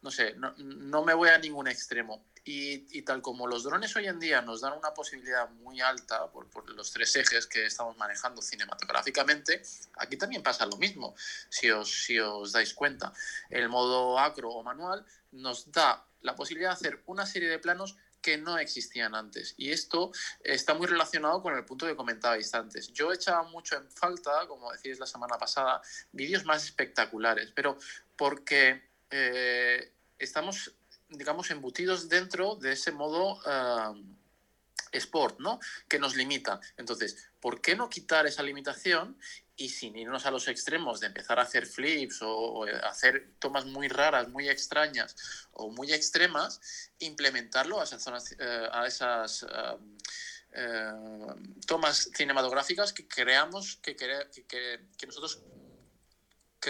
[0.00, 2.24] no sé, no, no me voy a ningún extremo.
[2.44, 6.48] Y, tal como los drones hoy en día nos dan una posibilidad muy alta por,
[6.70, 9.62] los tres ejes que estamos manejando cinematográficamente,
[9.98, 11.14] aquí también pasa lo mismo,
[11.48, 13.12] si os, si os dais cuenta.
[13.48, 17.96] El modo acro o manual nos da la posibilidad de hacer una serie de planos
[18.22, 19.54] que no existían antes.
[19.58, 20.12] Y esto
[20.42, 22.92] está muy relacionado con el punto que comentabais antes.
[22.92, 25.82] Yo echaba mucho en falta, como decís la semana pasada,
[26.12, 27.76] vídeos más espectaculares, pero
[28.16, 30.72] porque eh, estamos
[31.12, 33.38] digamos, embutidos dentro de ese modo
[34.92, 35.58] sport, ¿no?
[35.88, 36.60] Que nos limita.
[36.76, 39.18] Entonces, ¿por qué no quitar esa limitación
[39.56, 43.88] y sin irnos a los extremos de empezar a hacer flips o, hacer tomas muy
[43.88, 45.16] raras, muy extrañas
[45.52, 49.46] o muy extremas, implementarlo a esas, zonas, eh, a esas
[50.52, 50.92] eh,
[51.66, 55.42] tomas cinematográficas que creamos, que, que, que nosotros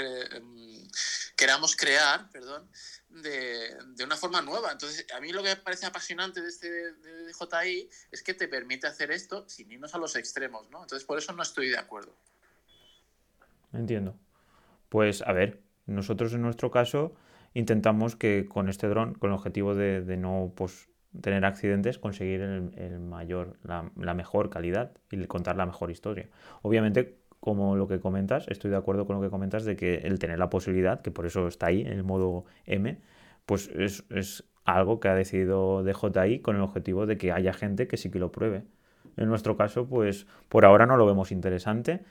[0.01, 0.88] em,
[1.36, 2.68] queramos crear, perdón,
[3.09, 4.72] de, de, una forma nueva.
[4.72, 8.49] Entonces, a mí lo que me parece apasionante de este de DJI es que te
[8.49, 10.82] permite hacer esto sin irnos a los extremos, ¿no?
[10.82, 12.14] Entonces, por eso no estoy de acuerdo.
[13.72, 14.16] Entiendo.
[14.88, 17.14] Pues, a ver, nosotros en nuestro caso
[17.55, 20.88] intentamos que con este dron, con el objetivo de, de no pues,
[21.20, 26.28] tener accidentes, conseguir el, el mayor, la, la, mejor calidad y contar la mejor historia.
[26.62, 30.20] Obviamente, como lo que comentas, estoy de acuerdo con lo que comentas de que el
[30.20, 33.01] tener la posibilidad, que por eso está ahí en el modo M,
[33.47, 37.97] pues es, algo que ha decidido DJI con el objetivo de que haya gente que
[37.97, 38.62] sí que lo pruebe.
[39.16, 42.05] En nuestro caso, pues por ahora no lo vemos interesante,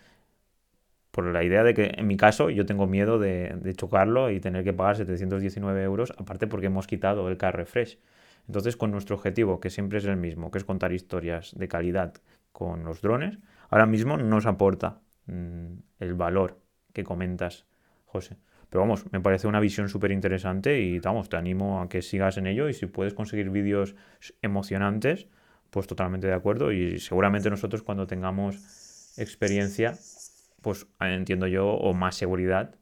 [1.11, 4.41] por la idea de que en mi caso yo tengo miedo de, de chocarlo y
[4.41, 7.99] tener que pagar 719 euros, aparte porque hemos quitado el car refresh.
[8.47, 12.15] Entonces, con nuestro objetivo, que siempre es el mismo, que es contar historias de calidad
[12.51, 16.59] con los drones, ahora mismo nos aporta Mm, el valor
[16.93, 17.65] que comentas,
[18.05, 18.37] José.
[18.69, 22.37] Pero vamos, me parece una visión súper interesante y vamos, te animo a que sigas
[22.37, 23.95] en ello y si puedes conseguir vídeos
[24.41, 25.27] emocionantes,
[25.69, 29.97] pues totalmente de acuerdo y seguramente nosotros cuando tengamos experiencia,
[30.61, 32.75] pues entiendo yo, o más seguridad,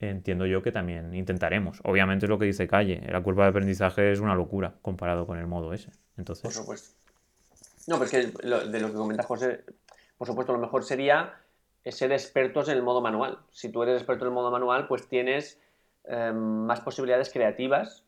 [0.00, 1.80] entiendo yo que también intentaremos.
[1.84, 5.38] Obviamente es lo que dice Calle, la curva de aprendizaje es una locura comparado con
[5.38, 5.92] el modo ese.
[6.16, 6.42] Entonces...
[6.42, 6.96] Por supuesto.
[7.86, 9.64] No, pero es que de lo que comenta José,
[10.18, 11.34] por supuesto, lo mejor sería
[11.86, 13.38] ser expertos en el modo manual.
[13.50, 15.60] Si tú eres experto en el modo manual, pues tienes
[16.04, 18.04] em, más posibilidades creativas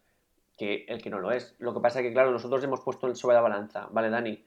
[0.57, 1.55] que el que no lo es.
[1.59, 4.45] Lo que pasa es que, claro, nosotros hemos puesto sobre la balanza, ¿vale, Dani?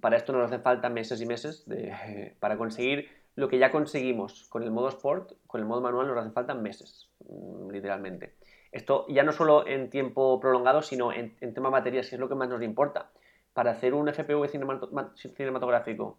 [0.00, 4.48] Para esto nos hace falta meses y meses de, para conseguir lo que ya conseguimos
[4.48, 8.34] con el modo Sport, con el modo manual nos hacen falta meses, mm, literalmente.
[8.72, 12.34] Esto ya no solo en tiempo prolongado, sino en, tema baterías, que es lo que
[12.34, 13.10] más nos importa.
[13.54, 16.18] Para hacer un FPV cinematográfico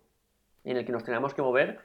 [0.64, 1.80] en el que nos tengamos que mover,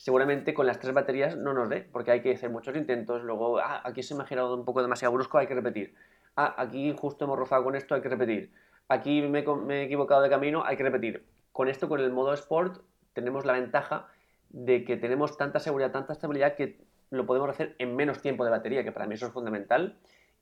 [0.00, 3.58] seguramente con las tres baterías no nos dé, porque hay que hacer muchos intentos, luego,
[3.58, 5.94] ah, aquí se me ha girado un poco demasiado brusco, hay que repetir.
[6.36, 8.50] Ah, aquí justo hemos rozado con esto, hay que repetir.
[8.88, 11.26] Aquí me, he equivocado de camino, hay que repetir.
[11.52, 12.82] Con esto, con el modo Sport,
[13.12, 14.08] tenemos la ventaja
[14.48, 16.80] de que tenemos tanta seguridad, tanta estabilidad que
[17.10, 19.98] lo podemos hacer en menos tiempo de batería, que para mí eso es fundamental.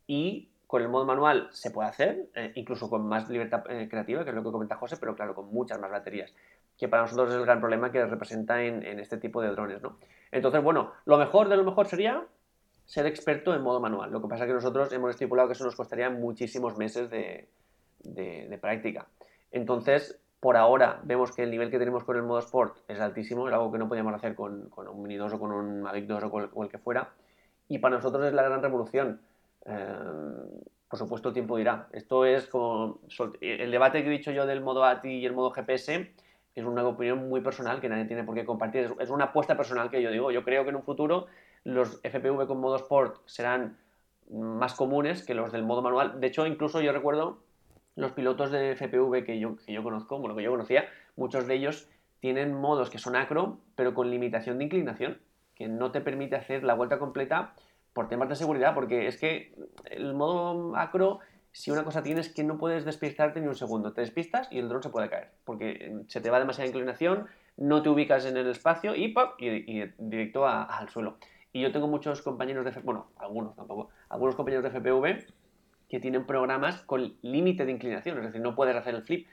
[0.07, 4.23] Y con el modo manual se puede hacer, eh, incluso con más libertad eh, creativa,
[4.23, 6.33] que es lo que comenta José, pero claro, con muchas más baterías
[6.79, 9.99] que para nosotros es el gran problema que representa en, este tipo de drones, ¿no?
[10.31, 12.25] Entonces, bueno, lo mejor de lo mejor sería
[12.87, 14.13] ser experto en modo manual.
[14.13, 17.49] Lo que pasa es que nosotros hemos estipulado que eso nos costaría muchísimos meses de,
[18.61, 19.09] práctica.
[19.51, 23.49] Entonces, por ahora vemos que el nivel que tenemos con el modo Sport es altísimo,
[23.49, 26.25] es algo que no podíamos hacer con, un Mini 2 o con un Mavic 2
[26.53, 27.11] o, el, que fuera.
[27.67, 29.21] Y para nosotros es la gran revolución.
[29.67, 29.97] Eh,
[30.89, 31.89] por supuesto, el tiempo dirá.
[31.93, 33.01] Esto es como
[33.41, 36.15] el debate que he dicho yo del modo ATI y el modo GPS
[36.61, 38.95] es una opinión muy personal que nadie tiene por qué compartir.
[38.99, 40.31] Es una apuesta personal que yo digo.
[40.31, 41.27] Yo creo que en un futuro
[41.65, 43.79] los FPV con modo Sport serán
[44.31, 46.21] más comunes que los del modo manual.
[46.21, 47.39] De hecho, incluso yo recuerdo
[47.95, 50.85] los pilotos de FPV que yo, que yo conozco, bueno, que yo conocía,
[51.17, 51.89] muchos de ellos
[52.21, 55.19] tienen modos que son acro, pero con limitación de inclinación,
[55.55, 57.55] que no te permite hacer la vuelta completa
[57.93, 59.55] por temas de seguridad, porque es que
[59.85, 61.21] el modo acro
[61.59, 63.93] si una cosa tienes que no puedes despistarte ni un segundo.
[63.93, 67.83] Te despistas y el dron se puede caer, porque se te va demasiada inclinación, no
[67.83, 69.33] te ubicas en el espacio y ¡pop!
[69.41, 71.17] y, directo al suelo.
[71.53, 75.27] Y yo tengo muchos compañeros de, bueno, algunos tampoco, algunos compañeros de FPV
[75.89, 79.27] que tienen programas con límite de inclinación, es decir, no puedes hacer el flip.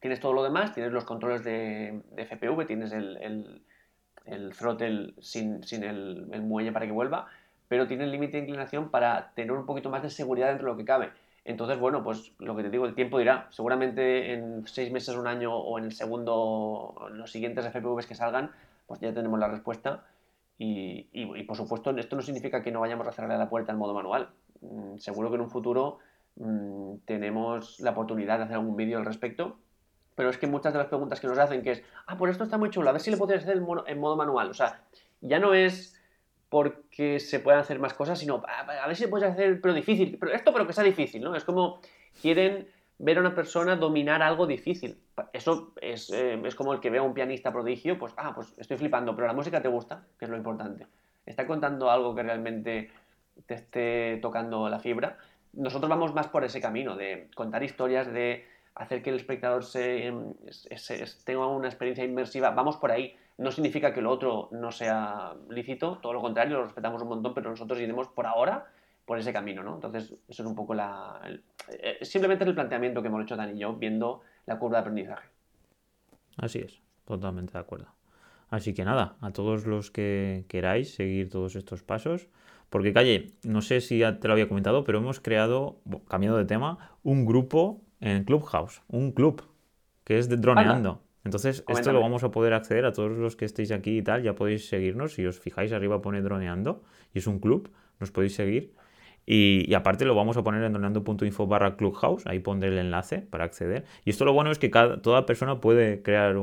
[0.00, 3.62] Tienes todo lo demás, tienes los controles de, FPV, tienes el,
[4.24, 7.28] el, throttle sin, sin el, el muelle para que vuelva,
[7.68, 10.76] pero tienes límite de inclinación para tener un poquito más de seguridad dentro de lo
[10.76, 11.10] que cabe.
[11.48, 13.46] Entonces, bueno, pues lo que te digo, el tiempo dirá.
[13.48, 18.50] Seguramente en seis meses, un año o en el segundo, los siguientes FPVs que salgan,
[18.86, 20.04] pues ya tenemos la respuesta.
[20.58, 23.94] Y, por supuesto, esto no significa que no vayamos a cerrar la puerta en modo
[23.94, 24.28] manual.
[24.60, 26.00] Mm, seguro que en un futuro
[26.36, 29.56] mm, tenemos la oportunidad de hacer algún vídeo al respecto.
[30.16, 32.44] Pero es que muchas de las preguntas que nos hacen, que es, ah, pues esto
[32.44, 34.50] está muy chulo, a ver si le podrías hacer en modo manual.
[34.50, 34.82] O sea,
[35.22, 35.97] ya no es
[36.48, 40.16] porque se puedan hacer más cosas, sino a, ver si se puede hacer, pero difícil,
[40.18, 41.34] pero esto pero que sea difícil, ¿no?
[41.34, 41.80] Es como
[42.20, 42.68] quieren
[42.98, 44.98] ver a una persona dominar algo difícil.
[45.32, 48.54] Eso es, eh, es, como el que ve a un pianista prodigio, pues, ah, pues
[48.58, 50.86] estoy flipando, pero la música te gusta, que es lo importante.
[51.26, 52.90] Está contando algo que realmente
[53.46, 55.18] te esté tocando la fibra.
[55.52, 58.46] Nosotros vamos más por ese camino, de contar historias, de
[58.78, 60.12] hacer que el espectador se,
[61.24, 62.50] tenga una experiencia inmersiva.
[62.50, 66.64] Vamos por ahí no significa que lo otro no sea lícito, todo lo contrario, lo
[66.64, 68.66] respetamos un montón, pero nosotros iremos por ahora
[69.04, 69.76] por ese camino, ¿no?
[69.76, 71.20] Entonces, eso es un poco la...
[71.68, 74.80] Eh, simplemente es el planteamiento que hemos hecho Dan y yo viendo la curva de
[74.80, 75.28] aprendizaje.
[76.36, 77.86] Así es, totalmente de acuerdo.
[78.50, 82.28] Así que nada, a todos los que queráis seguir todos estos pasos,
[82.70, 86.44] porque Calle, no sé si ya te lo había comentado, pero hemos creado, cambiando de
[86.44, 89.42] tema, un grupo en Clubhouse, un club
[90.04, 91.02] que es de droneando.
[91.24, 94.22] Entonces, esto lo vamos a poder acceder a todos los que estéis aquí y tal.
[94.22, 95.12] Ya podéis seguirnos.
[95.12, 96.82] Si os fijáis, arriba pone droneando
[97.12, 97.70] y es un club.
[98.00, 98.72] Nos podéis seguir.
[99.26, 102.26] Y, aparte lo vamos a poner en droneando.info barra clubhouse.
[102.26, 103.84] Ahí pondré el enlace para acceder.
[104.06, 106.34] Y esto lo bueno es que cada, toda persona puede crear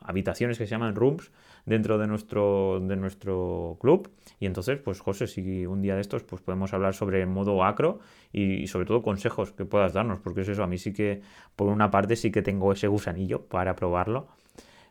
[0.00, 1.30] habitaciones que se llaman rooms
[1.68, 4.10] dentro de nuestro, de nuestro club.
[4.40, 7.62] Y entonces, pues José, si un día de estos, pues podemos hablar sobre el modo
[7.64, 8.00] acro
[8.32, 11.20] y, sobre todo consejos que puedas darnos, porque es eso, a mí sí que,
[11.56, 14.28] por una parte, sí que tengo ese gusanillo para probarlo.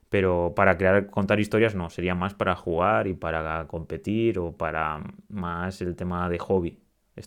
[0.10, 5.04] Pero para crear, contar historias no, sería más para jugar y para competir o para
[5.28, 6.80] más el tema de hobby.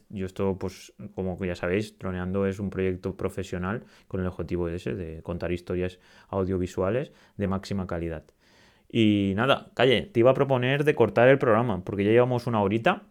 [0.09, 4.95] Yo esto, pues como ya sabéis, Troneando es un proyecto profesional con el objetivo ese,
[4.95, 5.99] de contar historias
[6.29, 8.25] audiovisuales de máxima calidad.
[8.93, 12.61] Y nada, calle, te iba a proponer de cortar el programa, porque ya llevamos una
[12.61, 13.05] horita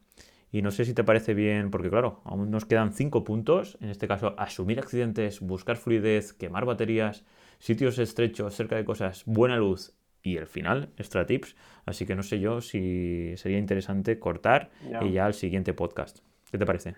[0.52, 3.90] y no sé si te parece bien, porque claro, aún nos quedan cinco puntos, en
[3.90, 7.24] este caso, asumir accidentes, buscar fluidez, quemar baterías,
[7.60, 11.56] sitios estrechos cerca de cosas, buena luz y el final, extra tips.
[11.86, 14.72] Así que no sé yo si sería interesante cortar
[15.02, 16.20] y ya al siguiente podcast.
[16.52, 16.96] ¿Qué te parece?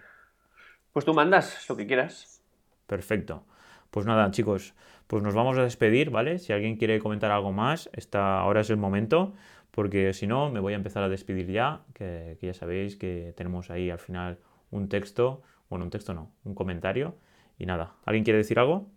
[0.93, 2.41] Pues tú mandas lo que quieras.
[2.87, 3.45] Perfecto.
[3.89, 4.73] Pues nada, chicos,
[5.11, 6.39] pues nos vamos a despedir, ¿vale?
[6.39, 9.33] Si alguien quiere comentar algo más, está, ahora es el momento,
[9.71, 13.33] porque si no, me voy a empezar a despedir ya, que, que ya sabéis que
[13.35, 14.39] tenemos ahí al final
[14.69, 17.17] un texto, bueno, un texto no, un comentario.
[17.59, 18.89] Y nada, ¿alguien quiere decir algo?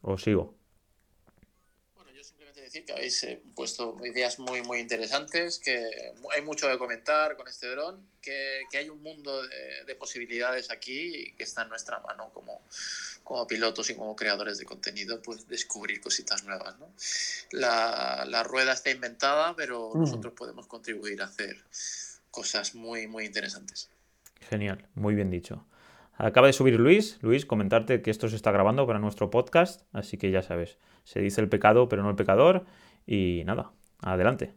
[0.00, 0.54] ¿O sigo?
[2.70, 5.90] decir que habéis eh, puesto ideas muy, muy interesantes, que
[6.32, 10.70] hay mucho de comentar con este dron, que, que hay un mundo de, de, posibilidades
[10.70, 12.62] aquí que está en nuestra mano como,
[13.30, 16.76] como pilotos y como creadores de contenido, pues descubrir cositas nuevas.
[16.80, 16.92] ¿no?
[17.52, 20.00] La, la, rueda está inventada, pero mm.
[20.00, 21.56] nosotros podemos contribuir a hacer
[22.32, 23.88] cosas muy, muy interesantes.
[24.40, 25.64] Genial, muy bien dicho.
[26.14, 27.18] Acaba de subir Luis.
[27.22, 31.20] Luis, comentarte que esto se está grabando para nuestro podcast, así que ya sabes, se
[31.20, 32.66] dice el pecado, pero no el pecador.
[33.06, 33.70] Y nada,
[34.00, 34.54] adelante.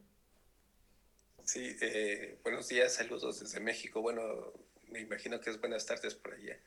[1.43, 4.01] Sí, eh, buenos días, saludos desde México.
[4.01, 4.51] Bueno,
[4.89, 6.57] me imagino que es buenas tardes por allá.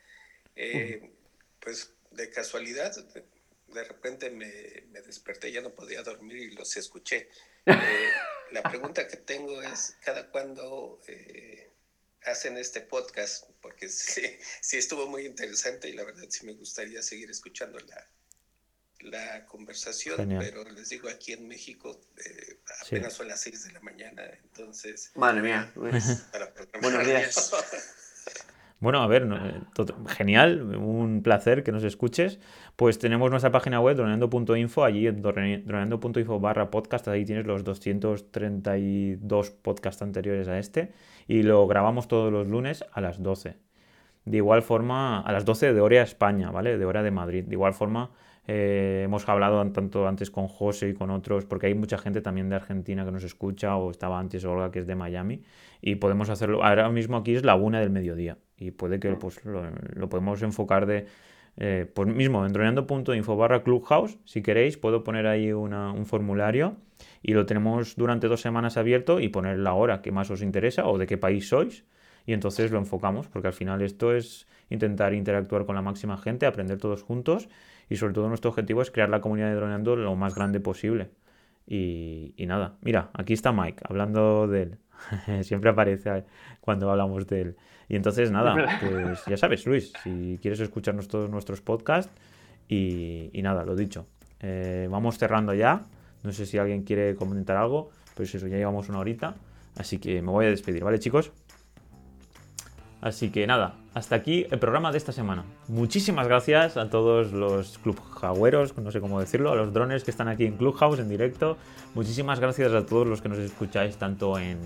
[0.54, 1.10] Eh,
[1.58, 2.94] pues de casualidad,
[3.68, 7.28] de, repente me, me, desperté, ya no podía dormir y los escuché.
[7.68, 8.12] Eh,
[8.52, 11.00] la pregunta que tengo es, ¿cada cuándo
[12.26, 13.50] hacen este podcast?
[13.60, 14.22] Porque sí,
[14.60, 18.08] sí estuvo muy interesante y la verdad sí me gustaría seguir escuchando la,
[19.00, 23.80] la conversación, pero les digo, aquí en México eh, apenas son las 6 de la
[23.80, 25.10] mañana, entonces...
[25.14, 27.52] Madre mía, buenos días.
[28.78, 32.38] Bueno, a ver, eh, genial, un placer que nos escuches.
[32.76, 40.02] Pues tenemos nuestra página web, droneando.info, allí droneando.info barra podcast, ahí tienes los 232 podcasts
[40.02, 40.92] anteriores a este,
[41.26, 43.56] y lo grabamos todos los lunes a las 12.
[44.26, 46.76] De igual forma, a las 12 de hora España, ¿vale?
[46.76, 47.44] De hora de Madrid.
[47.44, 48.10] De igual forma,
[48.46, 52.48] eh, hemos hablado tanto antes con José y con otros, porque hay mucha gente también
[52.48, 55.42] de Argentina que nos escucha, o estaba antes Olga que es de Miami,
[55.80, 56.62] y podemos hacerlo.
[56.64, 60.86] Ahora mismo aquí es la una del mediodía, y puede que pues, lo, podemos enfocar
[60.86, 61.06] de.
[61.58, 66.76] Eh, pues mismo, en droneando.info barra clubhouse, si queréis, puedo poner ahí un formulario
[67.22, 70.86] y lo tenemos durante dos semanas abierto y poner la hora que más os interesa
[70.86, 71.84] o de qué país sois
[72.26, 76.44] y entonces lo enfocamos, porque al final esto es intentar interactuar con la máxima gente,
[76.44, 77.48] aprender todos juntos
[77.88, 81.10] y sobre todo nuestro objetivo es crear la comunidad de droneando lo más grande posible.
[81.68, 84.78] Y, nada, mira, aquí está Mike hablando de él.
[85.42, 86.24] Siempre aparece
[86.60, 87.56] cuando hablamos de él.
[87.88, 92.12] Y entonces nada, pues ya sabes, Luis, si quieres escucharnos todos nuestros podcasts
[92.68, 94.06] y, nada, lo dicho.
[94.40, 95.86] Eh, vamos cerrando ya.
[96.24, 99.36] No sé si alguien quiere comentar algo, pues eso, ya llevamos una horita.
[99.76, 101.32] Así que me voy a despedir, ¿vale, chicos?
[103.00, 105.44] Así que nada, hasta aquí el programa de esta semana.
[105.68, 110.28] Muchísimas gracias a todos los clubhouseros, no sé cómo decirlo, a los drones que están
[110.28, 111.56] aquí en Clubhouse en directo.
[111.94, 114.58] Muchísimas gracias a todos los que nos escucháis tanto en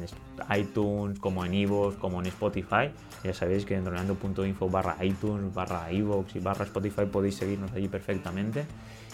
[0.56, 2.90] iTunes como en Evox como en Spotify.
[3.24, 7.88] Ya sabéis que en droneando.info barra iTunes, barra Evox y barra Spotify podéis seguirnos allí
[7.88, 8.64] perfectamente.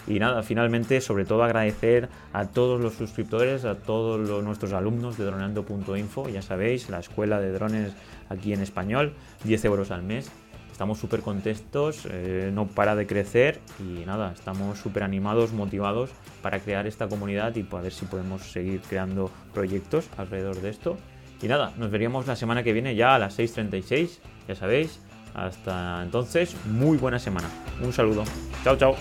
[0.07, 5.19] Y nada, finalmente, sobre todo agradecer a todos los suscriptores, a todos los, nuestros alumnos
[5.19, 7.93] de droneando.info, ya sabéis, la escuela de drones
[8.29, 10.31] aquí en español, 10 euros al mes.
[10.71, 16.11] Estamos súper contentos, eh, no para de crecer y nada, estamos súper animados, motivados
[16.43, 20.99] para crear esta comunidad y para ver si podemos seguir creando proyectos alrededor de esto.
[21.41, 25.01] Y nada, nos veríamos la semana que viene ya a las 6.36, ya sabéis.
[25.35, 27.49] Hasta entonces, muy buena semana.
[27.83, 28.25] Un saludo.
[28.65, 28.97] Chao, chao.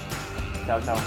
[0.67, 0.97] Chào!